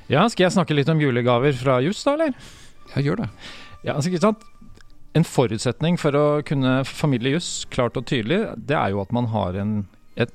Ja, 0.09 0.28
skal 0.28 0.44
jeg 0.44 0.52
snakke 0.52 0.74
litt 0.74 0.88
om 0.88 1.00
julegaver 1.00 1.52
fra 1.52 1.80
juss, 1.82 2.04
da, 2.04 2.14
eller? 2.14 2.35
Ja, 2.94 3.02
gjør 3.02 3.16
det. 3.16 3.30
Ja, 3.82 3.94
altså 3.94 4.11
ikke 4.11 4.20
sant 4.20 4.38
En 5.16 5.24
forutsetning 5.24 5.96
for 5.96 6.16
å 6.18 6.24
kunne 6.44 6.83
formidle 6.85 7.38
klart 7.72 7.96
og 7.96 8.05
tydelig, 8.11 8.42
det 8.68 8.76
er 8.76 8.92
jo 8.92 9.00
at 9.00 9.14
man 9.16 9.31
har 9.33 9.57
en, 9.57 9.76
et, 10.20 10.35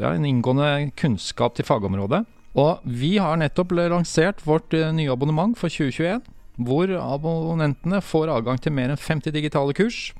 ja, 0.00 0.14
en 0.14 0.24
inngående 0.24 0.92
kunnskap 0.96 1.58
til 1.58 1.68
fagområdet. 1.68 2.22
Og 2.56 2.84
vi 2.84 3.16
har 3.20 3.36
nettopp 3.40 3.74
lansert 3.76 4.40
vårt 4.44 4.72
eh, 4.76 4.92
nye 4.92 5.12
abonnement 5.12 5.56
for 5.58 5.72
2021, 5.72 6.24
hvor 6.64 6.92
abonnentene 7.00 8.00
får 8.04 8.32
adgang 8.32 8.60
til 8.60 8.74
mer 8.76 8.92
enn 8.92 9.00
50 9.00 9.32
digitale 9.36 9.76
kurs 9.76 10.12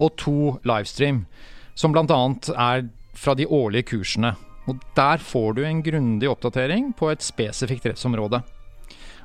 og 0.00 0.14
to 0.20 0.36
livestream, 0.68 1.24
som 1.76 1.92
bl.a. 1.92 2.20
er 2.56 2.88
fra 3.16 3.36
de 3.36 3.48
årlige 3.48 3.90
kursene. 3.92 4.34
Og 4.68 4.80
der 4.96 5.20
får 5.20 5.56
du 5.56 5.62
en 5.66 5.82
grundig 5.84 6.28
oppdatering 6.30 6.92
på 6.96 7.10
et 7.12 7.24
spesifikt 7.24 7.88
rettsområde. 7.90 8.42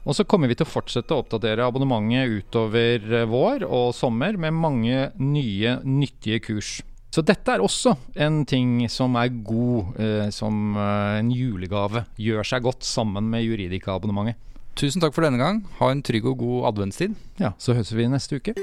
Og 0.06 0.14
så 0.14 0.26
kommer 0.30 0.50
vi 0.50 0.58
til 0.58 0.68
å 0.68 0.70
fortsette 0.70 1.16
å 1.16 1.24
oppdatere 1.24 1.66
abonnementet 1.66 2.30
utover 2.30 3.06
eh, 3.10 3.30
vår 3.30 3.66
og 3.66 3.90
sommer 3.98 4.38
med 4.38 4.54
mange 4.54 5.10
nye, 5.18 5.80
nyttige 5.82 6.42
kurs. 6.46 6.78
Så 7.16 7.24
dette 7.26 7.54
er 7.54 7.64
også 7.64 7.96
en 8.22 8.42
ting 8.46 8.84
som 8.92 9.16
er 9.18 9.32
god 9.48 10.02
eh, 10.04 10.26
som 10.36 10.76
eh, 10.76 11.22
en 11.22 11.32
julegave. 11.34 12.06
Gjør 12.22 12.46
seg 12.46 12.66
godt 12.68 12.86
sammen 12.86 13.32
med 13.32 13.46
Juridika-abonnementet. 13.48 14.42
Tusen 14.76 15.00
takk 15.00 15.16
for 15.16 15.24
denne 15.24 15.40
gang. 15.40 15.64
Ha 15.80 15.94
en 15.94 16.04
trygg 16.04 16.28
og 16.28 16.42
god 16.44 16.74
adventstid. 16.74 17.16
Ja, 17.40 17.56
så 17.58 17.78
høres 17.78 17.96
vi 17.96 18.12
neste 18.12 18.42
uke. 18.44 18.58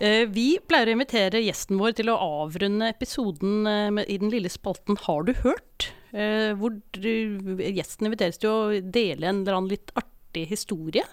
Vi 0.00 0.46
pleier 0.64 0.88
å 0.88 0.94
invitere 0.96 1.42
gjesten 1.44 1.76
vår 1.80 1.92
til 1.98 2.08
å 2.08 2.18
avrunde 2.44 2.88
episoden 2.88 3.66
eh, 3.68 4.00
i 4.08 4.16
den 4.22 4.32
lille 4.32 4.48
spalten 4.48 4.96
Har 5.04 5.26
du 5.28 5.34
hørt? 5.42 5.90
Eh, 6.16 6.56
Hvor 6.56 6.78
gjesten 7.04 8.08
inviteres 8.08 8.40
til 8.40 8.48
å 8.50 8.80
dele 8.80 9.28
en 9.28 9.42
eller 9.42 9.58
annen 9.58 9.72
litt 9.74 9.92
artig 10.00 10.46
historie 10.54 11.04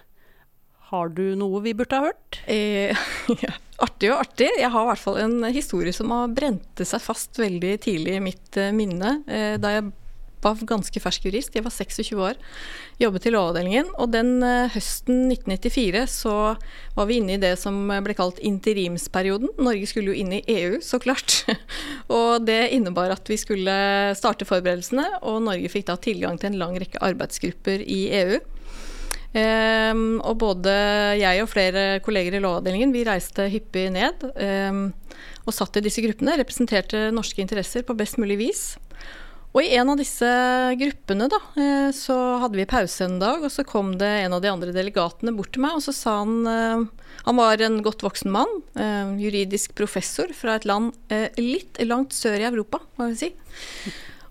Har 0.94 1.12
du 1.12 1.36
noe 1.36 1.62
vi 1.66 1.76
burde 1.76 2.00
ha 2.00 2.08
hørt? 2.10 2.40
Eh, 2.48 2.96
ja. 3.44 3.56
Artig 3.78 4.10
og 4.10 4.24
artig. 4.24 4.48
Jeg 4.58 4.72
har 4.74 4.86
i 4.88 4.90
hvert 4.90 5.04
fall 5.04 5.20
en 5.22 5.36
historie 5.54 5.94
som 5.94 6.10
har 6.16 6.32
brente 6.34 6.86
seg 6.88 7.04
fast 7.04 7.38
veldig 7.38 7.76
tidlig 7.84 8.16
i 8.18 8.24
mitt 8.26 8.58
eh, 8.58 8.72
minne. 8.74 9.20
Eh, 9.30 9.60
da 9.62 9.76
jeg 9.76 9.92
var 10.44 10.60
ganske 10.70 11.02
fersk 11.02 11.28
jurist, 11.28 11.56
jeg 11.56 11.66
var 11.66 11.74
26 11.74 12.22
år, 12.22 12.40
jobbet 13.02 13.28
i 13.28 13.34
Lovavdelingen. 13.34 13.90
Og 13.98 14.12
den 14.14 14.44
eh, 14.46 14.74
høsten 14.74 15.28
1994 15.34 16.04
så 16.14 16.36
var 16.98 17.10
vi 17.10 17.20
inne 17.22 17.38
i 17.38 17.42
det 17.42 17.56
som 17.62 17.80
ble 18.06 18.18
kalt 18.18 18.42
interimsperioden. 18.46 19.54
Norge 19.58 19.90
skulle 19.90 20.14
jo 20.14 20.20
inn 20.20 20.36
i 20.40 20.44
EU, 20.58 20.78
så 20.84 21.02
klart. 21.04 21.44
og 22.18 22.46
det 22.48 22.68
innebar 22.76 23.14
at 23.16 23.30
vi 23.30 23.40
skulle 23.40 23.78
starte 24.18 24.48
forberedelsene, 24.48 25.08
og 25.24 25.42
Norge 25.48 25.72
fikk 25.74 25.90
da 25.90 25.98
tilgang 26.02 26.40
til 26.40 26.54
en 26.54 26.62
lang 26.62 26.78
rekke 26.82 27.02
arbeidsgrupper 27.04 27.84
i 27.84 28.04
EU. 28.24 28.38
Um, 29.38 30.22
og 30.24 30.38
både 30.40 30.72
jeg 31.20 31.44
og 31.44 31.50
flere 31.52 32.00
kolleger 32.02 32.38
i 32.38 32.40
Lovavdelingen 32.42 32.94
vi 32.96 33.04
reiste 33.06 33.44
hyppig 33.52 33.90
ned 33.92 34.24
um, 34.24 34.86
og 35.44 35.54
satt 35.54 35.78
i 35.78 35.84
disse 35.84 36.02
gruppene, 36.02 36.38
representerte 36.40 37.10
norske 37.14 37.44
interesser 37.44 37.84
på 37.86 37.96
best 38.00 38.18
mulig 38.22 38.40
vis. 38.40 38.64
Og 39.58 39.66
i 39.66 39.74
en 39.74 39.90
av 39.90 39.98
disse 39.98 40.28
gruppene 40.78 41.26
da, 41.34 41.40
eh, 41.58 41.88
så 41.96 42.14
hadde 42.44 42.60
vi 42.60 42.68
pause 42.70 43.08
en 43.08 43.16
dag, 43.18 43.42
og 43.42 43.50
så 43.50 43.66
kom 43.66 43.96
det 43.98 44.10
en 44.22 44.36
av 44.38 44.44
de 44.44 44.52
andre 44.52 44.70
delegatene 44.76 45.34
bort 45.34 45.50
til 45.56 45.64
meg, 45.64 45.80
og 45.80 45.82
så 45.82 45.96
sa 45.98 46.20
han 46.20 46.46
uh, 46.46 46.84
Han 47.26 47.40
var 47.40 47.64
en 47.66 47.80
godt 47.82 48.06
voksen 48.06 48.30
mann, 48.30 48.52
uh, 48.78 49.18
juridisk 49.18 49.74
professor 49.74 50.30
fra 50.38 50.60
et 50.60 50.68
land 50.70 50.94
litt 51.42 51.82
langt 51.90 52.14
sør 52.14 52.38
i 52.38 52.46
Europa, 52.52 52.84
må 53.02 53.10
jeg 53.10 53.18
si. 53.18 53.32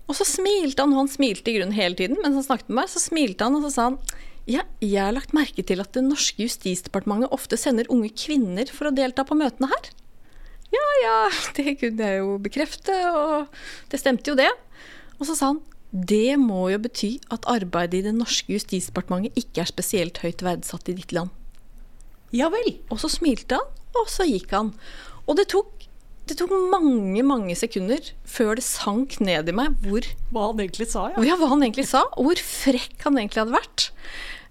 Og 0.07 0.15
så 0.15 0.23
smilte 0.23 0.85
han, 0.85 0.95
og 0.95 1.03
han 1.03 1.11
smilte 1.11 1.51
i 1.51 1.57
grunnen 1.57 1.75
hele 1.75 1.99
tiden 1.99 2.21
mens 2.23 2.39
han 2.39 2.47
snakket 2.47 2.71
med 2.71 2.79
meg. 2.79 2.91
Så 2.93 3.03
smilte 3.03 3.43
han, 3.43 3.57
og 3.59 3.67
så 3.67 3.73
sa 3.73 3.89
han 3.89 3.99
ja, 4.47 4.63
jeg 4.79 5.03
har 5.03 5.11
lagt 5.11 5.35
merke 5.35 5.59
til 5.67 5.83
at 5.83 5.91
det 5.91 6.05
norske 6.05 6.45
justisdepartementet 6.45 7.33
ofte 7.35 7.59
sender 7.59 7.89
unge 7.91 8.13
kvinner 8.15 8.71
for 8.71 8.87
å 8.87 8.95
delta 8.95 9.27
på 9.27 9.35
møtene 9.35 9.67
her. 9.73 9.89
Ja 10.71 10.85
ja, 11.03 11.17
det 11.57 11.75
kunne 11.81 12.07
jeg 12.07 12.21
jo 12.23 12.37
bekrefte, 12.43 12.95
og 13.11 13.91
det 13.91 13.99
stemte 13.99 14.31
jo 14.31 14.39
det. 14.39 14.47
Og 15.17 15.29
så 15.29 15.35
sa 15.37 15.53
han 15.53 15.63
det 15.87 16.35
må 16.39 16.67
jo 16.67 16.81
bety 16.83 17.13
at 17.31 17.47
arbeidet 17.47 18.01
i 18.01 18.07
det 18.09 18.15
norske 18.17 18.51
justisdepartementet 18.51 19.37
ikke 19.39 19.63
er 19.63 19.69
spesielt 19.69 20.19
høyt 20.19 20.43
verdsatt 20.43 20.91
i 20.91 20.97
ditt 20.97 21.13
land. 21.15 21.31
Ja 22.35 22.49
vel. 22.51 22.73
Og 22.91 22.99
så 22.99 23.09
smilte 23.11 23.55
han, 23.55 23.69
og 23.95 24.09
så 24.11 24.27
gikk 24.27 24.51
han. 24.51 24.73
Og 25.25 25.39
det 25.39 25.47
tok, 25.53 25.87
det 26.27 26.37
tok 26.41 26.51
mange, 26.73 27.23
mange 27.23 27.55
sekunder 27.55 28.11
før 28.27 28.59
det 28.59 28.65
sank 28.67 29.15
ned 29.23 29.47
i 29.47 29.55
meg 29.55 29.79
hvor 29.85 30.05
Hva 30.33 30.49
han 30.49 30.65
egentlig 30.65 30.89
sa, 30.91 31.07
ja. 31.13 31.23
ja, 31.23 31.39
hva 31.39 31.53
han 31.53 31.63
egentlig 31.63 31.87
sa, 31.87 32.03
og 32.19 32.27
hvor 32.27 32.43
frekk 32.43 33.07
han 33.07 33.21
egentlig 33.21 33.45
hadde 33.45 33.55
vært. 33.55 33.87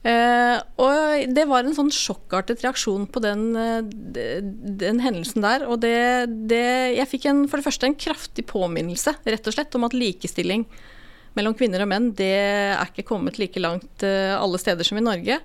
Uh, 0.06 0.60
og 0.78 1.32
det 1.34 1.48
var 1.50 1.66
en 1.66 1.74
sånn 1.74 1.88
sjokkartet 1.90 2.60
reaksjon 2.62 3.08
på 3.10 3.18
den, 3.24 3.48
uh, 3.58 3.80
den 3.82 5.00
hendelsen 5.02 5.42
der. 5.42 5.64
Og 5.66 5.80
det, 5.82 5.96
det, 6.46 6.66
Jeg 6.94 7.10
fikk 7.10 7.26
en, 7.26 7.46
for 7.50 7.58
det 7.58 7.66
første 7.66 7.88
en 7.88 7.98
kraftig 7.98 8.44
påminnelse 8.46 9.16
rett 9.24 9.48
og 9.50 9.56
slett 9.56 9.74
om 9.74 9.88
at 9.88 9.96
likestilling 9.96 10.62
mellom 11.36 11.56
kvinner 11.58 11.82
og 11.84 11.90
menn 11.90 12.06
det 12.16 12.30
er 12.38 12.86
ikke 12.86 13.04
kommet 13.10 13.40
like 13.40 13.60
langt 13.60 14.04
uh, 14.06 14.38
alle 14.38 14.60
steder 14.62 14.86
som 14.86 15.00
i 15.00 15.04
Norge. 15.04 15.40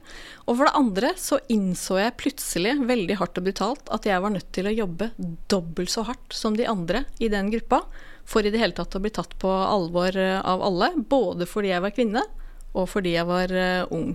Og 0.46 0.54
for 0.54 0.68
det 0.68 0.78
andre 0.78 1.14
så 1.18 1.42
innså 1.52 1.98
jeg 1.98 2.20
plutselig, 2.22 2.78
veldig 2.92 3.18
hardt 3.18 3.42
og 3.42 3.50
brutalt, 3.50 3.90
at 3.90 4.06
jeg 4.06 4.22
var 4.22 4.36
nødt 4.36 4.52
til 4.54 4.70
å 4.70 4.78
jobbe 4.78 5.10
dobbelt 5.50 5.90
så 5.90 6.06
hardt 6.06 6.38
som 6.38 6.60
de 6.60 6.70
andre 6.70 7.08
i 7.18 7.32
den 7.34 7.50
gruppa 7.56 7.82
for 8.30 8.46
i 8.46 8.54
det 8.54 8.62
hele 8.62 8.78
tatt 8.78 8.94
å 8.94 9.02
bli 9.02 9.10
tatt 9.10 9.34
på 9.42 9.50
alvor 9.50 10.14
av 10.22 10.62
alle. 10.70 10.94
Både 11.02 11.50
fordi 11.50 11.74
jeg 11.74 11.84
var 11.84 11.96
kvinne, 11.98 12.22
og 12.78 12.86
fordi 12.88 13.18
jeg 13.18 13.28
var 13.28 13.58
ung. 13.90 14.14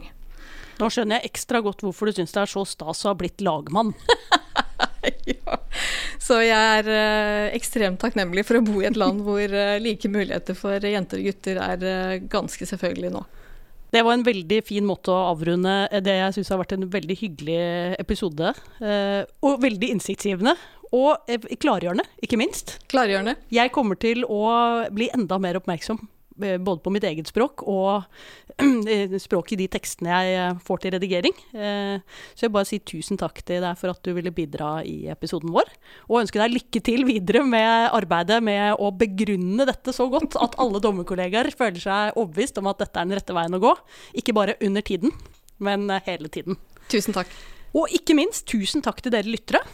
Nå 0.77 0.91
skjønner 0.93 1.21
jeg 1.21 1.33
ekstra 1.33 1.63
godt 1.65 1.85
hvorfor 1.85 2.09
du 2.09 2.19
syns 2.19 2.35
det 2.35 2.43
er 2.43 2.51
så 2.53 2.65
stas 2.69 3.05
å 3.05 3.13
ha 3.13 3.17
blitt 3.19 3.43
lagmann. 3.45 3.95
ja. 5.31 5.57
Så 6.21 6.41
jeg 6.43 6.81
er 6.81 6.91
uh, 6.91 7.55
ekstremt 7.57 8.01
takknemlig 8.03 8.45
for 8.49 8.59
å 8.59 8.65
bo 8.67 8.81
i 8.83 8.89
et 8.89 8.99
land 8.99 9.23
hvor 9.25 9.45
uh, 9.47 9.79
like 9.81 10.11
muligheter 10.11 10.59
for 10.59 10.83
jenter 10.83 11.23
og 11.23 11.29
gutter 11.31 11.61
er 11.63 11.87
uh, 11.87 12.23
ganske 12.33 12.69
selvfølgelig 12.69 13.13
nå. 13.15 13.25
Det 13.95 14.03
var 14.05 14.17
en 14.17 14.27
veldig 14.27 14.59
fin 14.67 14.85
måte 14.85 15.15
å 15.15 15.29
avrunde 15.31 15.73
det 16.05 16.17
jeg 16.19 16.35
syns 16.37 16.51
har 16.53 16.59
vært 16.61 16.75
en 16.75 16.89
veldig 16.93 17.17
hyggelig 17.17 17.61
episode. 18.03 18.51
og 19.47 19.61
veldig 19.63 19.93
innsiktsgivende. 19.95 20.57
Og 20.91 21.31
klargjørende, 21.63 22.05
ikke 22.21 22.37
minst. 22.37 22.75
Klargjørende. 22.91 23.37
Jeg 23.55 23.73
kommer 23.73 23.97
til 24.03 24.27
å 24.27 24.43
bli 24.93 25.07
enda 25.15 25.39
mer 25.41 25.61
oppmerksom 25.63 26.03
Eh, 26.03 26.16
både 26.37 26.83
på 26.85 26.93
mitt 26.93 27.05
eget 27.09 27.29
språk 27.31 27.63
og 27.69 28.05
språket 29.27 29.57
i 29.57 29.61
de 29.63 29.69
tekstene 29.73 30.13
jeg 30.13 30.37
eh, 30.41 30.59
får 30.67 30.83
til 30.83 30.95
redigering. 30.97 31.37
Eh, 31.57 32.21
så 32.35 32.47
jeg 32.47 32.55
bare 32.55 32.69
si 32.69 32.81
tusen 32.85 33.21
takk 33.21 33.41
til 33.47 33.65
deg 33.65 33.79
for 33.81 33.93
at 33.93 34.03
du 34.05 34.13
ville 34.17 34.35
bidra 34.35 34.81
i 34.87 35.09
episoden 35.13 35.53
vår. 35.55 35.73
Og 36.11 36.21
ønsker 36.23 36.45
deg 36.45 36.57
lykke 36.57 36.83
til 36.85 37.07
videre 37.09 37.45
med 37.47 37.91
arbeidet 37.97 38.43
med 38.45 38.77
å 38.83 38.93
begrunne 38.95 39.69
dette 39.69 39.95
så 39.97 40.09
godt 40.13 40.39
at 40.43 40.59
alle 40.63 40.83
dommerkollegaer 40.85 41.53
føler 41.57 41.83
seg 41.83 42.21
overbevist 42.21 42.61
om 42.63 42.71
at 42.73 42.85
dette 42.85 43.01
er 43.01 43.09
den 43.09 43.19
rette 43.21 43.37
veien 43.37 43.59
å 43.59 43.63
gå. 43.63 43.75
Ikke 44.21 44.37
bare 44.37 44.59
under 44.65 44.85
tiden, 44.87 45.15
men 45.63 45.89
hele 46.07 46.33
tiden. 46.33 46.61
Tusen 46.93 47.17
takk. 47.17 47.33
Og 47.77 47.91
ikke 47.93 48.17
minst, 48.17 48.47
tusen 48.49 48.85
takk 48.85 49.03
til 49.05 49.13
dere 49.13 49.29
lyttere. 49.29 49.65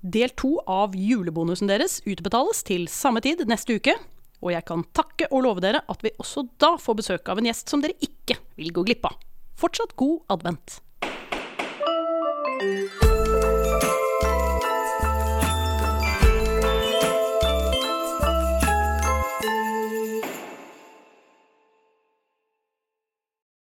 Del 0.00 0.32
to 0.32 0.54
av 0.64 0.94
julebonusen 0.96 1.68
deres 1.68 1.98
utbetales 2.08 2.62
til 2.64 2.86
samme 2.88 3.20
tid 3.24 3.42
neste 3.48 3.76
uke. 3.76 3.98
Og 4.40 4.54
jeg 4.54 4.64
kan 4.68 4.84
takke 4.96 5.28
og 5.30 5.44
love 5.44 5.64
dere 5.64 5.82
at 5.92 6.04
vi 6.04 6.12
også 6.16 6.46
da 6.60 6.74
får 6.80 7.00
besøk 7.02 7.28
av 7.28 7.40
en 7.40 7.50
gjest 7.50 7.72
som 7.72 7.82
dere 7.84 7.98
ikke 8.00 8.38
vil 8.60 8.72
gå 8.76 8.86
glipp 8.88 9.10
av. 9.10 9.18
Fortsatt 9.60 9.96
god 10.00 10.24
advent. 10.32 10.80